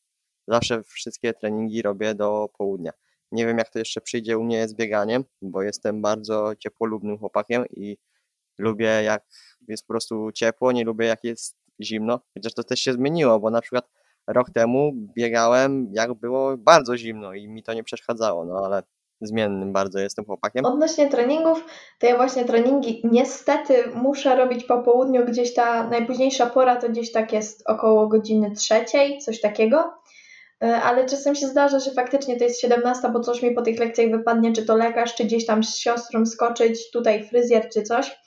[0.47, 2.91] Zawsze wszystkie treningi robię do południa.
[3.31, 7.65] Nie wiem jak to jeszcze przyjdzie u mnie z bieganiem, bo jestem bardzo ciepłolubnym chłopakiem
[7.69, 7.97] i
[8.57, 9.23] lubię jak
[9.67, 12.19] jest po prostu ciepło, nie lubię jak jest zimno.
[12.33, 13.89] Chociaż to też się zmieniło, bo na przykład
[14.27, 18.83] rok temu biegałem jak było bardzo zimno i mi to nie przeszkadzało, no ale
[19.27, 20.65] zmiennym bardzo jestem chłopakiem.
[20.65, 21.65] Odnośnie treningów,
[21.99, 27.11] to ja właśnie treningi niestety muszę robić po południu, gdzieś ta najpóźniejsza pora to gdzieś
[27.11, 29.93] tak jest około godziny trzeciej, coś takiego.
[30.63, 33.79] E, ale czasem się zdarza, że faktycznie to jest 17, bo coś mi po tych
[33.79, 38.19] lekcjach wypadnie, czy to lekarz, czy gdzieś tam z siostrą skoczyć, tutaj fryzjer, czy coś.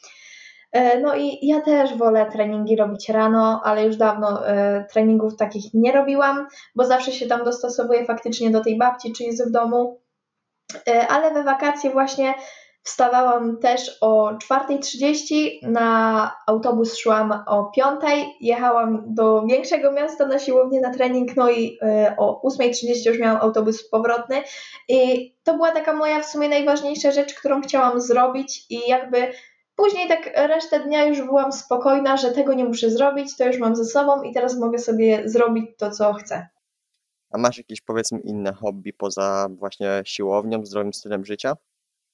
[0.72, 5.74] E, no i ja też wolę treningi robić rano, ale już dawno e, treningów takich
[5.74, 10.00] nie robiłam, bo zawsze się tam dostosowuję faktycznie do tej babci, czy jest w domu.
[10.88, 12.34] E, ale we wakacje właśnie
[12.82, 20.80] wstawałam też o 4.30, na autobus szłam o 5.00, jechałam do większego miasta na siłownię
[20.80, 21.78] na trening, no i
[22.16, 24.42] o 8.30 już miałam autobus powrotny.
[24.88, 28.66] I to była taka moja w sumie najważniejsza rzecz, którą chciałam zrobić.
[28.70, 29.32] I jakby
[29.76, 33.76] Później tak resztę dnia już byłam spokojna, że tego nie muszę zrobić, to już mam
[33.76, 36.48] ze sobą i teraz mogę sobie zrobić to, co chcę.
[37.36, 41.56] A masz jakieś powiedzmy inne hobby poza właśnie siłownią, zdrowym stylem życia?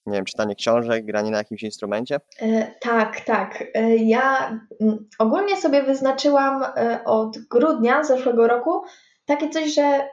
[0.07, 2.21] Nie wiem, czytanie książek, granie na jakimś instrumencie?
[2.41, 3.65] E, tak, tak.
[3.75, 8.83] E, ja m, ogólnie sobie wyznaczyłam e, od grudnia zeszłego roku
[9.25, 10.09] takie coś, że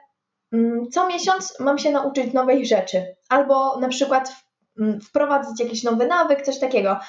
[0.54, 3.16] m, co miesiąc mam się nauczyć nowej rzeczy.
[3.30, 4.44] Albo na przykład w,
[4.82, 7.00] m, wprowadzić jakiś nowy nawyk, coś takiego.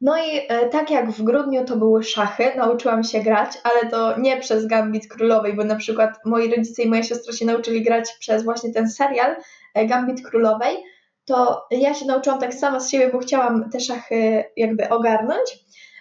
[0.00, 4.18] No i e, tak jak w grudniu to były szachy, nauczyłam się grać, ale to
[4.18, 8.16] nie przez Gambit Królowej, bo na przykład moi rodzice i moja siostra się nauczyli grać
[8.20, 9.36] przez właśnie ten serial
[9.74, 10.76] e, Gambit Królowej,
[11.24, 15.58] to ja się nauczyłam tak sama z siebie, bo chciałam te szachy jakby ogarnąć.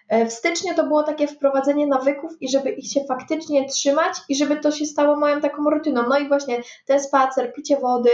[0.10, 4.36] E, w styczniu to było takie wprowadzenie nawyków i żeby ich się faktycznie trzymać i
[4.36, 6.03] żeby to się stało moją taką rutyną.
[6.10, 8.10] No i właśnie ten spacer, picie wody,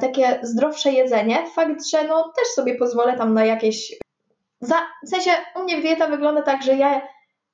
[0.00, 1.46] takie zdrowsze jedzenie.
[1.54, 3.98] Fakt, że no też sobie pozwolę tam na jakieś
[4.60, 7.02] za, w sensie u mnie dieta wygląda tak, że ja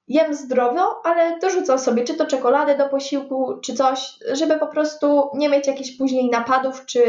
[0.08, 5.30] jem zdrowo, ale dorzucam sobie czy to czekoladę do posiłku, czy coś, żeby po prostu
[5.34, 7.02] nie mieć jakichś później napadów, czy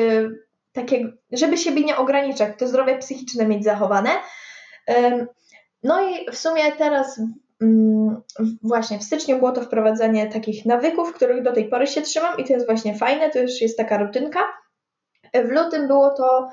[0.74, 4.10] takiego, żeby siebie nie ograniczać, to zdrowie psychiczne mieć zachowane.
[5.84, 7.22] No i w sumie teraz
[7.62, 8.22] mm,
[8.64, 12.46] właśnie w styczniu było to wprowadzenie takich nawyków, których do tej pory się trzymam i
[12.46, 14.40] to jest właśnie fajne, to już jest taka rutynka.
[15.34, 16.50] W lutym było to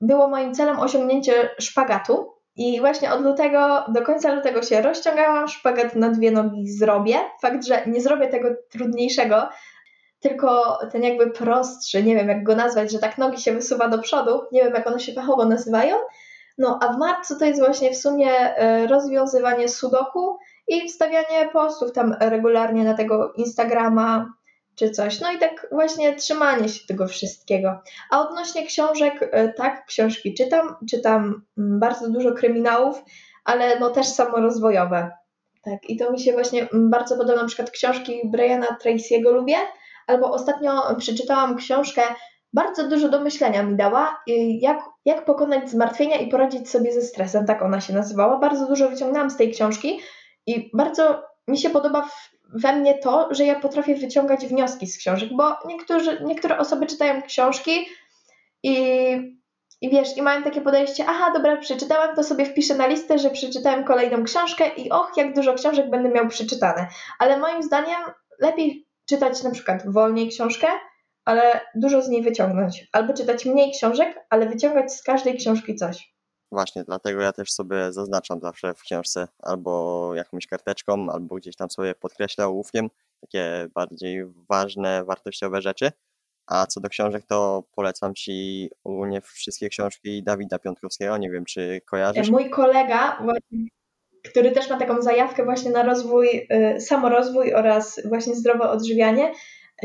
[0.00, 2.34] było moim celem osiągnięcie szpagatu.
[2.56, 7.16] I właśnie od lutego do końca lutego się rozciągałam, szpagat na dwie nogi zrobię.
[7.42, 9.48] Fakt, że nie zrobię tego trudniejszego,
[10.20, 13.98] tylko ten jakby prostszy, nie wiem jak go nazwać, że tak nogi się wysuwa do
[13.98, 15.96] przodu, nie wiem jak one się fachowo nazywają.
[16.58, 21.92] No a w marcu to jest właśnie w sumie e, rozwiązywanie sudoku i wstawianie postów
[21.92, 24.32] tam regularnie na tego Instagrama
[24.76, 25.20] czy coś.
[25.20, 27.80] No i tak właśnie trzymanie się tego wszystkiego.
[28.10, 33.02] A odnośnie książek, e, tak, książki czytam, czytam mm, bardzo dużo kryminałów,
[33.44, 35.10] ale no też samorozwojowe.
[35.62, 39.56] Tak, i to mi się właśnie mm, bardzo podoba, na przykład książki Briana Tracy'ego lubię,
[40.06, 42.02] albo ostatnio przeczytałam książkę,
[42.52, 47.02] bardzo dużo do myślenia mi dała, y, jak, jak pokonać zmartwienia i poradzić sobie ze
[47.02, 48.38] stresem, tak ona się nazywała.
[48.38, 50.00] Bardzo dużo wyciągnęłam z tej książki
[50.46, 54.98] i bardzo mi się podoba w, we mnie to, że ja potrafię wyciągać wnioski z
[54.98, 57.86] książek, bo niektórzy, niektóre osoby czytają książki
[58.62, 58.76] i,
[59.80, 63.30] i wiesz, i mają takie podejście, aha, dobra, przeczytałam, to sobie wpiszę na listę, że
[63.30, 66.86] przeczytałem kolejną książkę i och, jak dużo książek będę miał przeczytane.
[67.18, 68.00] Ale moim zdaniem
[68.40, 70.66] lepiej czytać na przykład wolniej książkę,
[71.24, 72.86] ale dużo z niej wyciągnąć.
[72.92, 76.13] Albo czytać mniej książek, ale wyciągać z każdej książki coś.
[76.52, 81.70] Właśnie, dlatego ja też sobie zaznaczam zawsze w książce albo jakąś karteczką, albo gdzieś tam
[81.70, 82.90] sobie podkreślę ołówkiem
[83.24, 85.92] takie bardziej ważne, wartościowe rzeczy.
[86.46, 91.16] A co do książek, to polecam Ci ogólnie wszystkie książki Dawida Piątkowskiego.
[91.16, 92.30] Nie wiem, czy kojarzysz.
[92.30, 93.26] Mój kolega,
[94.24, 99.32] który też ma taką zajawkę właśnie na rozwój, y, samorozwój oraz właśnie zdrowe odżywianie,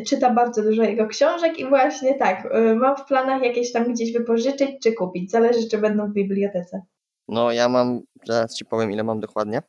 [0.07, 4.13] czyta bardzo dużo jego książek i właśnie tak, y, mam w planach jakieś tam gdzieś
[4.13, 5.31] wypożyczyć czy kupić.
[5.31, 6.81] Zależy, czy będą w bibliotece.
[7.27, 9.61] No ja mam, zaraz Ci powiem ile mam dokładnie.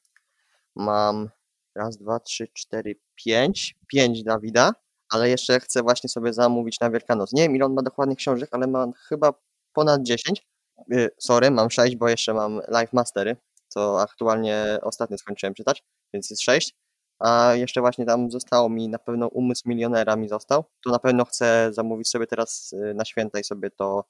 [0.77, 1.29] Mam
[1.75, 3.77] raz, dwa, trzy, cztery, pięć.
[3.87, 4.73] Pięć Dawida,
[5.11, 7.33] ale jeszcze chcę właśnie sobie zamówić na Wielkanoc.
[7.33, 9.33] Nie wiem ile on ma dokładnie książek, ale mam chyba
[9.73, 10.47] ponad 10.
[10.89, 13.37] Yy, sorry, mam 6, bo jeszcze mam Live Mastery,
[13.69, 16.75] co aktualnie ostatnio skończyłem czytać, więc jest 6
[17.21, 21.25] a jeszcze właśnie tam zostało mi na pewno umysł milionera mi został, to na pewno
[21.25, 24.05] chcę zamówić sobie teraz y, na święta i sobie to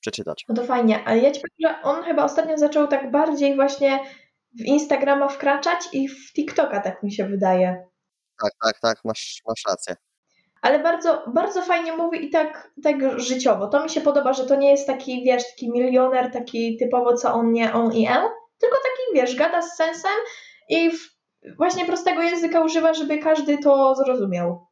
[0.00, 0.44] przeczytać.
[0.48, 4.00] No to fajnie, ale ja ci powiem, że on chyba ostatnio zaczął tak bardziej właśnie
[4.58, 7.86] w Instagrama wkraczać i w TikToka, tak mi się wydaje.
[8.42, 9.96] Tak, tak, tak, masz, masz rację.
[10.62, 13.68] Ale bardzo, bardzo fajnie mówi i tak, tak życiowo.
[13.68, 17.34] To mi się podoba, że to nie jest taki, wiesz, taki milioner, taki typowo co
[17.34, 18.22] on nie, on i en,
[18.58, 20.16] tylko taki, wiesz, gada z sensem
[20.68, 21.15] i w
[21.56, 24.66] właśnie prostego języka używa, żeby każdy to zrozumiał.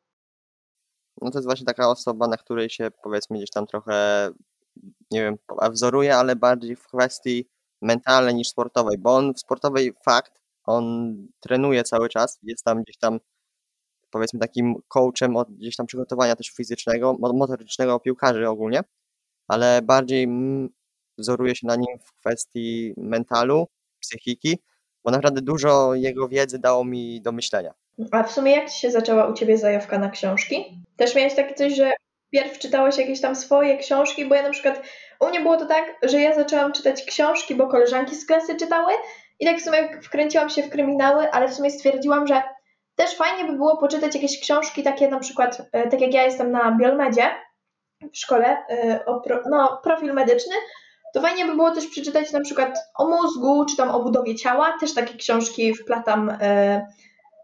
[1.23, 4.29] No to jest właśnie taka osoba, na której się powiedzmy gdzieś tam trochę,
[5.11, 5.37] nie wiem,
[5.71, 7.49] wzoruje, ale bardziej w kwestii
[7.83, 10.33] mentalnej niż sportowej, bo on w sportowej fakt,
[10.65, 13.21] on trenuje cały czas, jest tam gdzieś tam
[14.11, 18.81] powiedzmy takim coachem od gdzieś tam przygotowania też fizycznego, motorycznego piłkarzy ogólnie,
[19.49, 20.29] ale bardziej
[21.19, 23.67] wzoruje się na nim w kwestii mentalu,
[24.01, 24.59] psychiki,
[25.05, 27.75] bo naprawdę dużo jego wiedzy dało mi do myślenia.
[28.13, 30.83] A w sumie jak się zaczęła u Ciebie zajawka na książki?
[30.97, 31.93] Też miałeś takie coś, że
[32.31, 34.83] pierw czytałeś jakieś tam swoje książki, bo ja na przykład,
[35.21, 38.93] u mnie było to tak, że ja zaczęłam czytać książki, bo koleżanki z klasy czytały
[39.41, 42.43] i tak w sumie wkręciłam się w kryminały, ale w sumie stwierdziłam, że
[42.97, 46.51] też fajnie by było poczytać jakieś książki takie na przykład, e, tak jak ja jestem
[46.51, 47.31] na Biolmedzie
[48.13, 49.05] w szkole, e,
[49.51, 50.55] no, profil medyczny,
[51.15, 54.75] to fajnie by było też przeczytać na przykład o mózgu, czy tam o budowie ciała.
[54.81, 56.87] Też takie książki wplatam e,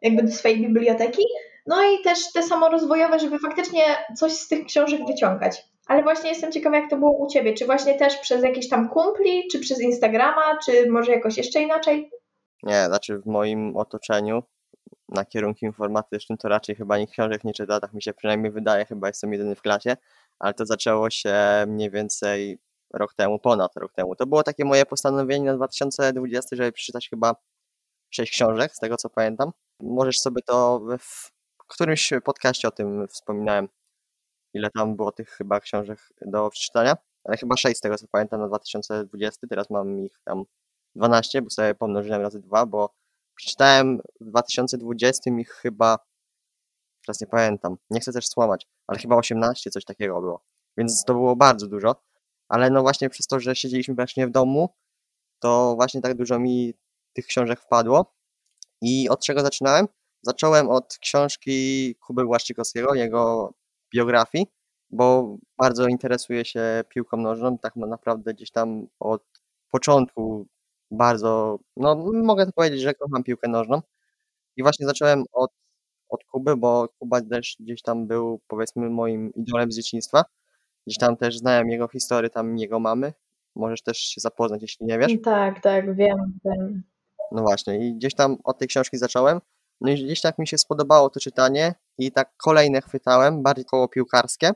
[0.02, 1.22] jakby do swojej biblioteki.
[1.66, 3.82] No i też te samorozwojowe, żeby faktycznie
[4.16, 5.64] coś z tych książek wyciągać.
[5.86, 7.54] Ale właśnie jestem ciekawa, jak to było u Ciebie.
[7.54, 12.10] Czy właśnie też przez jakieś tam kumpli, czy przez Instagrama, czy może jakoś jeszcze inaczej?
[12.62, 14.42] Nie, znaczy w moim otoczeniu
[15.08, 18.84] na kierunku informatycznym to raczej chyba nikt książek nie czyta, tak mi się przynajmniej wydaje,
[18.84, 19.96] chyba jestem jedyny w klasie,
[20.38, 21.34] ale to zaczęło się
[21.66, 22.58] mniej więcej
[22.94, 24.16] rok temu, ponad rok temu.
[24.16, 27.34] To było takie moje postanowienie na 2020, żeby przeczytać chyba
[28.10, 29.50] sześć książek, z tego co pamiętam.
[29.80, 31.30] Możesz sobie to w
[31.66, 33.68] którymś podcaście o tym wspominałem,
[34.54, 38.40] ile tam było tych chyba książek do przeczytania, ale chyba sześć z tego co pamiętam
[38.40, 40.44] na 2020, teraz mam ich tam
[40.94, 42.94] 12, bo sobie pomnożyłem razy dwa, bo
[43.34, 45.98] przeczytałem w 2020 ich chyba,
[47.06, 50.44] teraz nie pamiętam, nie chcę też słamać, ale chyba 18, coś takiego było.
[50.76, 52.09] Więc to było bardzo dużo
[52.50, 54.68] ale no właśnie przez to, że siedzieliśmy właśnie w domu,
[55.40, 56.74] to właśnie tak dużo mi
[57.12, 58.14] tych książek wpadło.
[58.82, 59.88] I od czego zaczynałem?
[60.22, 63.54] Zacząłem od książki Kuby Błaszczykowskiego, jego
[63.94, 64.46] biografii,
[64.90, 69.22] bo bardzo interesuję się piłką nożną, tak naprawdę gdzieś tam od
[69.70, 70.46] początku
[70.90, 73.82] bardzo, no mogę to powiedzieć, że kocham piłkę nożną.
[74.56, 75.50] I właśnie zacząłem od,
[76.08, 80.24] od Kuby, bo Kuba też gdzieś tam był powiedzmy moim idolem z dzieciństwa.
[80.90, 83.12] Gdzieś tam też znałem jego historię, tam jego mamy.
[83.56, 85.12] Możesz też się zapoznać, jeśli nie wiesz.
[85.24, 86.82] Tak, tak, wiem, wiem.
[87.32, 89.40] No właśnie, i gdzieś tam od tej książki zacząłem,
[89.80, 93.88] No i gdzieś tak mi się spodobało to czytanie i tak kolejne chwytałem, bardziej koło
[93.88, 94.50] piłkarskie,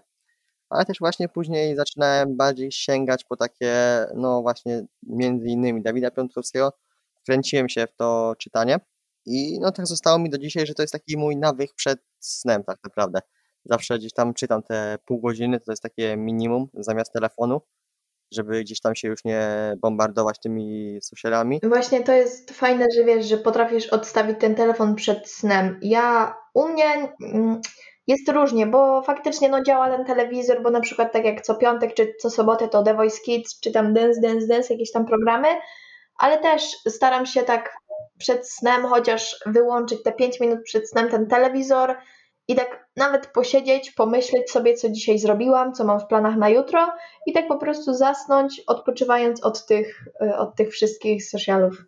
[0.71, 3.75] ale też właśnie później zaczynałem bardziej sięgać po takie,
[4.15, 6.73] no właśnie między innymi Dawida Piątkowskiego,
[7.15, 8.81] wkręciłem się w to czytanie
[9.27, 12.65] i no tak zostało mi do dzisiaj, że to jest taki mój nawyk przed snem
[12.65, 13.21] tak naprawdę.
[13.65, 17.61] Zawsze gdzieś tam czytam te pół godziny, to jest takie minimum zamiast telefonu,
[18.33, 21.61] żeby gdzieś tam się już nie bombardować tymi socialami.
[21.63, 25.79] Właśnie to jest fajne, że wiesz, że potrafisz odstawić ten telefon przed snem.
[25.83, 27.61] Ja u mnie mm,
[28.07, 31.95] jest różnie, bo faktycznie no, działa ten telewizor, bo na przykład tak jak co piątek
[31.95, 35.49] czy co sobotę to The Voice Kids, czy tam Dance, Dance, Dance, jakieś tam programy,
[36.19, 37.77] ale też staram się tak
[38.19, 41.97] przed snem chociaż wyłączyć te 5 minut przed snem ten telewizor
[42.49, 46.93] i tak nawet posiedzieć, pomyśleć sobie, co dzisiaj zrobiłam, co mam w planach na jutro
[47.27, 51.85] i tak po prostu zasnąć, odpoczywając od tych, y, od tych wszystkich socialów.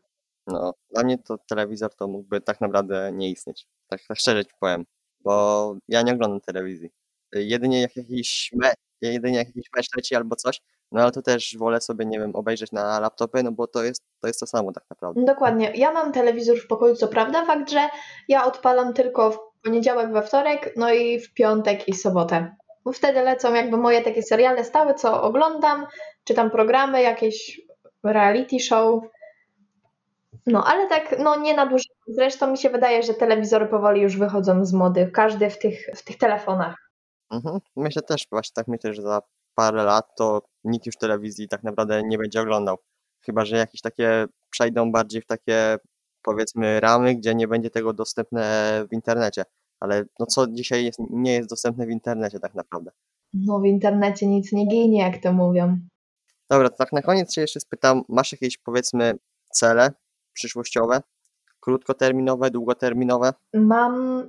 [0.47, 3.67] No, dla mnie to telewizor to mógłby tak naprawdę nie istnieć.
[3.89, 4.85] Tak, tak szczerze ci powiem,
[5.21, 6.91] bo ja nie oglądam telewizji.
[7.33, 10.61] Jedynie jak jakiś, me, jedynie jak jakiś mecz leci albo coś,
[10.93, 14.03] no ale to też wolę sobie, nie wiem, obejrzeć na laptopy, no bo to jest
[14.21, 15.25] to, jest to samo tak naprawdę.
[15.25, 15.73] Dokładnie.
[15.75, 17.89] Ja mam telewizor w pokoju, co prawda, fakt, że
[18.29, 22.57] ja odpalam tylko w poniedziałek, we wtorek, no i w piątek i sobotę.
[22.85, 25.87] Bo wtedy lecą jakby moje takie seriale stałe, co oglądam,
[26.25, 27.61] czy tam programy, jakieś
[28.05, 29.03] reality show.
[30.47, 31.97] No, ale tak, no nie na dłużej.
[32.07, 35.11] Zresztą mi się wydaje, że telewizory powoli już wychodzą z mody.
[35.15, 36.91] Każdy w tych, w tych telefonach.
[37.31, 37.59] Mhm.
[37.77, 39.21] Myślę też, właśnie tak myślę, że za
[39.55, 42.77] parę lat to nikt już telewizji tak naprawdę nie będzie oglądał.
[43.25, 45.79] Chyba, że jakieś takie przejdą bardziej w takie
[46.23, 49.43] powiedzmy ramy, gdzie nie będzie tego dostępne w internecie.
[49.81, 52.91] Ale no co dzisiaj jest, nie jest dostępne w internecie tak naprawdę.
[53.35, 55.79] No w internecie nic nie ginie, jak to mówią.
[56.51, 59.15] Dobra, to tak na koniec się jeszcze spytam, masz jakieś powiedzmy
[59.53, 59.93] cele
[60.33, 61.03] przyszłościowe?
[61.61, 63.33] Krótkoterminowe, długoterminowe?
[63.55, 64.23] Mam,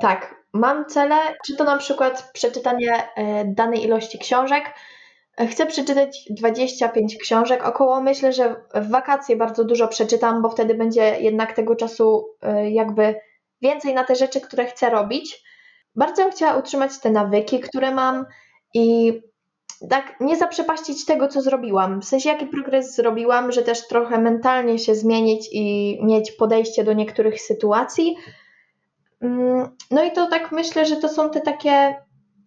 [0.00, 1.16] tak, mam cele,
[1.46, 4.64] czy to na przykład przeczytanie e, danej ilości książek.
[5.38, 8.00] E, chcę przeczytać 25 książek około.
[8.00, 13.14] Myślę, że w wakacje bardzo dużo przeczytam, bo wtedy będzie jednak tego czasu e, jakby
[13.62, 15.42] więcej na te rzeczy, które chcę robić.
[15.96, 18.26] Bardzo bym chciała utrzymać te nawyki, które mam
[18.74, 19.12] i
[19.90, 22.00] tak nie zaprzepaścić tego, co zrobiłam.
[22.00, 26.92] W sensie, jaki progres zrobiłam, że też trochę mentalnie się zmienić i mieć podejście do
[26.92, 28.16] niektórych sytuacji.
[29.20, 31.94] Mm, no i to tak myślę, że to są te takie,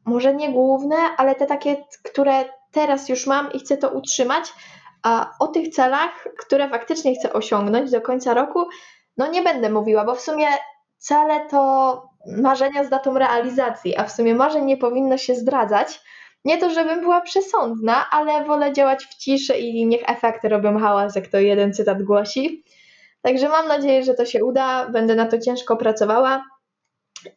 [0.05, 4.53] może nie główne, ale te takie, które teraz już mam i chcę to utrzymać.
[5.03, 8.65] A o tych celach, które faktycznie chcę osiągnąć do końca roku,
[9.17, 10.47] no nie będę mówiła, bo w sumie
[10.97, 12.03] cele to
[12.37, 16.01] marzenia z datą realizacji, a w sumie marzeń nie powinno się zdradzać.
[16.45, 21.15] Nie to, żebym była przesądna, ale wolę działać w ciszy i niech efekty robią hałas,
[21.15, 22.63] jak to jeden cytat głosi.
[23.21, 24.89] Także mam nadzieję, że to się uda.
[24.89, 26.43] Będę na to ciężko pracowała,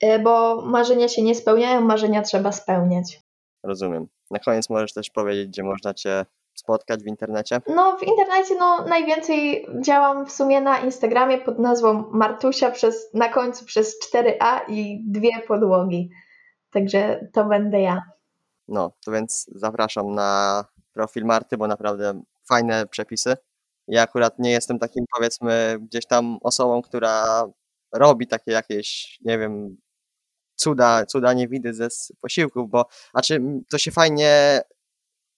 [0.00, 3.20] e, bo marzenia się nie spełniają, marzenia trzeba spełniać.
[3.62, 4.08] Rozumiem.
[4.30, 6.26] Na koniec możesz też powiedzieć, gdzie można Cię
[6.58, 7.60] spotkać w internecie?
[7.66, 13.28] No, w internecie no, najwięcej działam w sumie na Instagramie pod nazwą Martusia przez, na
[13.28, 16.10] końcu przez 4A i dwie podłogi.
[16.70, 18.02] Także to będę ja.
[18.68, 23.36] No, to więc zapraszam na profil Marty, bo naprawdę fajne przepisy.
[23.88, 27.44] Ja akurat nie jestem takim, powiedzmy, gdzieś tam osobą, która
[27.92, 29.76] robi takie jakieś, nie wiem,
[30.54, 31.88] cuda, cuda nie widzę ze
[32.20, 34.60] posiłków, bo znaczy to się fajnie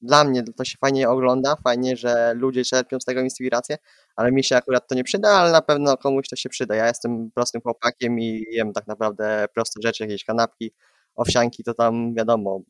[0.02, 3.76] dla mnie to się fajnie ogląda, fajnie, że ludzie czerpią z tego inspirację,
[4.16, 6.74] ale mi się akurat to nie przyda, ale na pewno komuś to się przyda.
[6.74, 10.72] Ja jestem prostym chłopakiem i jem tak naprawdę proste rzeczy, jakieś kanapki,
[11.14, 12.60] owsianki, to tam wiadomo,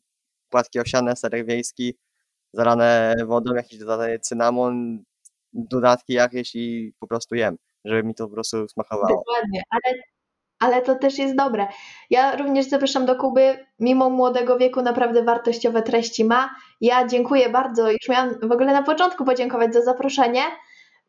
[0.49, 1.97] płatki owsiane, serek wiejski,
[2.53, 5.03] zalane wodą, jakiś dodany cynamon,
[5.53, 9.17] dodatki jakieś i po prostu jem, żeby mi to po prostu smakowało.
[9.17, 9.95] Dokładnie, ale
[10.61, 11.67] ale to też jest dobre.
[12.09, 13.65] Ja również zapraszam do Kuby.
[13.79, 16.55] Mimo młodego wieku naprawdę wartościowe treści ma.
[16.81, 17.91] Ja dziękuję bardzo.
[17.91, 20.41] Już miałam w ogóle na początku podziękować za zaproszenie.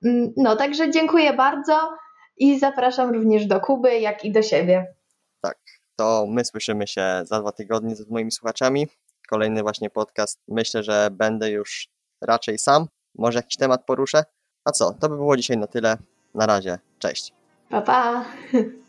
[0.04, 1.94] Mm, no, także dziękuję bardzo
[2.36, 4.86] i zapraszam również do Kuby, jak i do siebie.
[5.40, 5.58] Tak,
[5.96, 8.86] to my słyszymy się za dwa tygodnie z moimi słuchaczami.
[9.28, 10.40] Kolejny właśnie podcast.
[10.48, 11.88] Myślę, że będę już
[12.20, 12.86] raczej sam.
[13.14, 14.24] Może jakiś temat poruszę.
[14.64, 15.96] A co, to by było dzisiaj na tyle.
[16.34, 16.78] Na razie.
[16.98, 17.32] Cześć.
[17.68, 18.24] Pa, pa.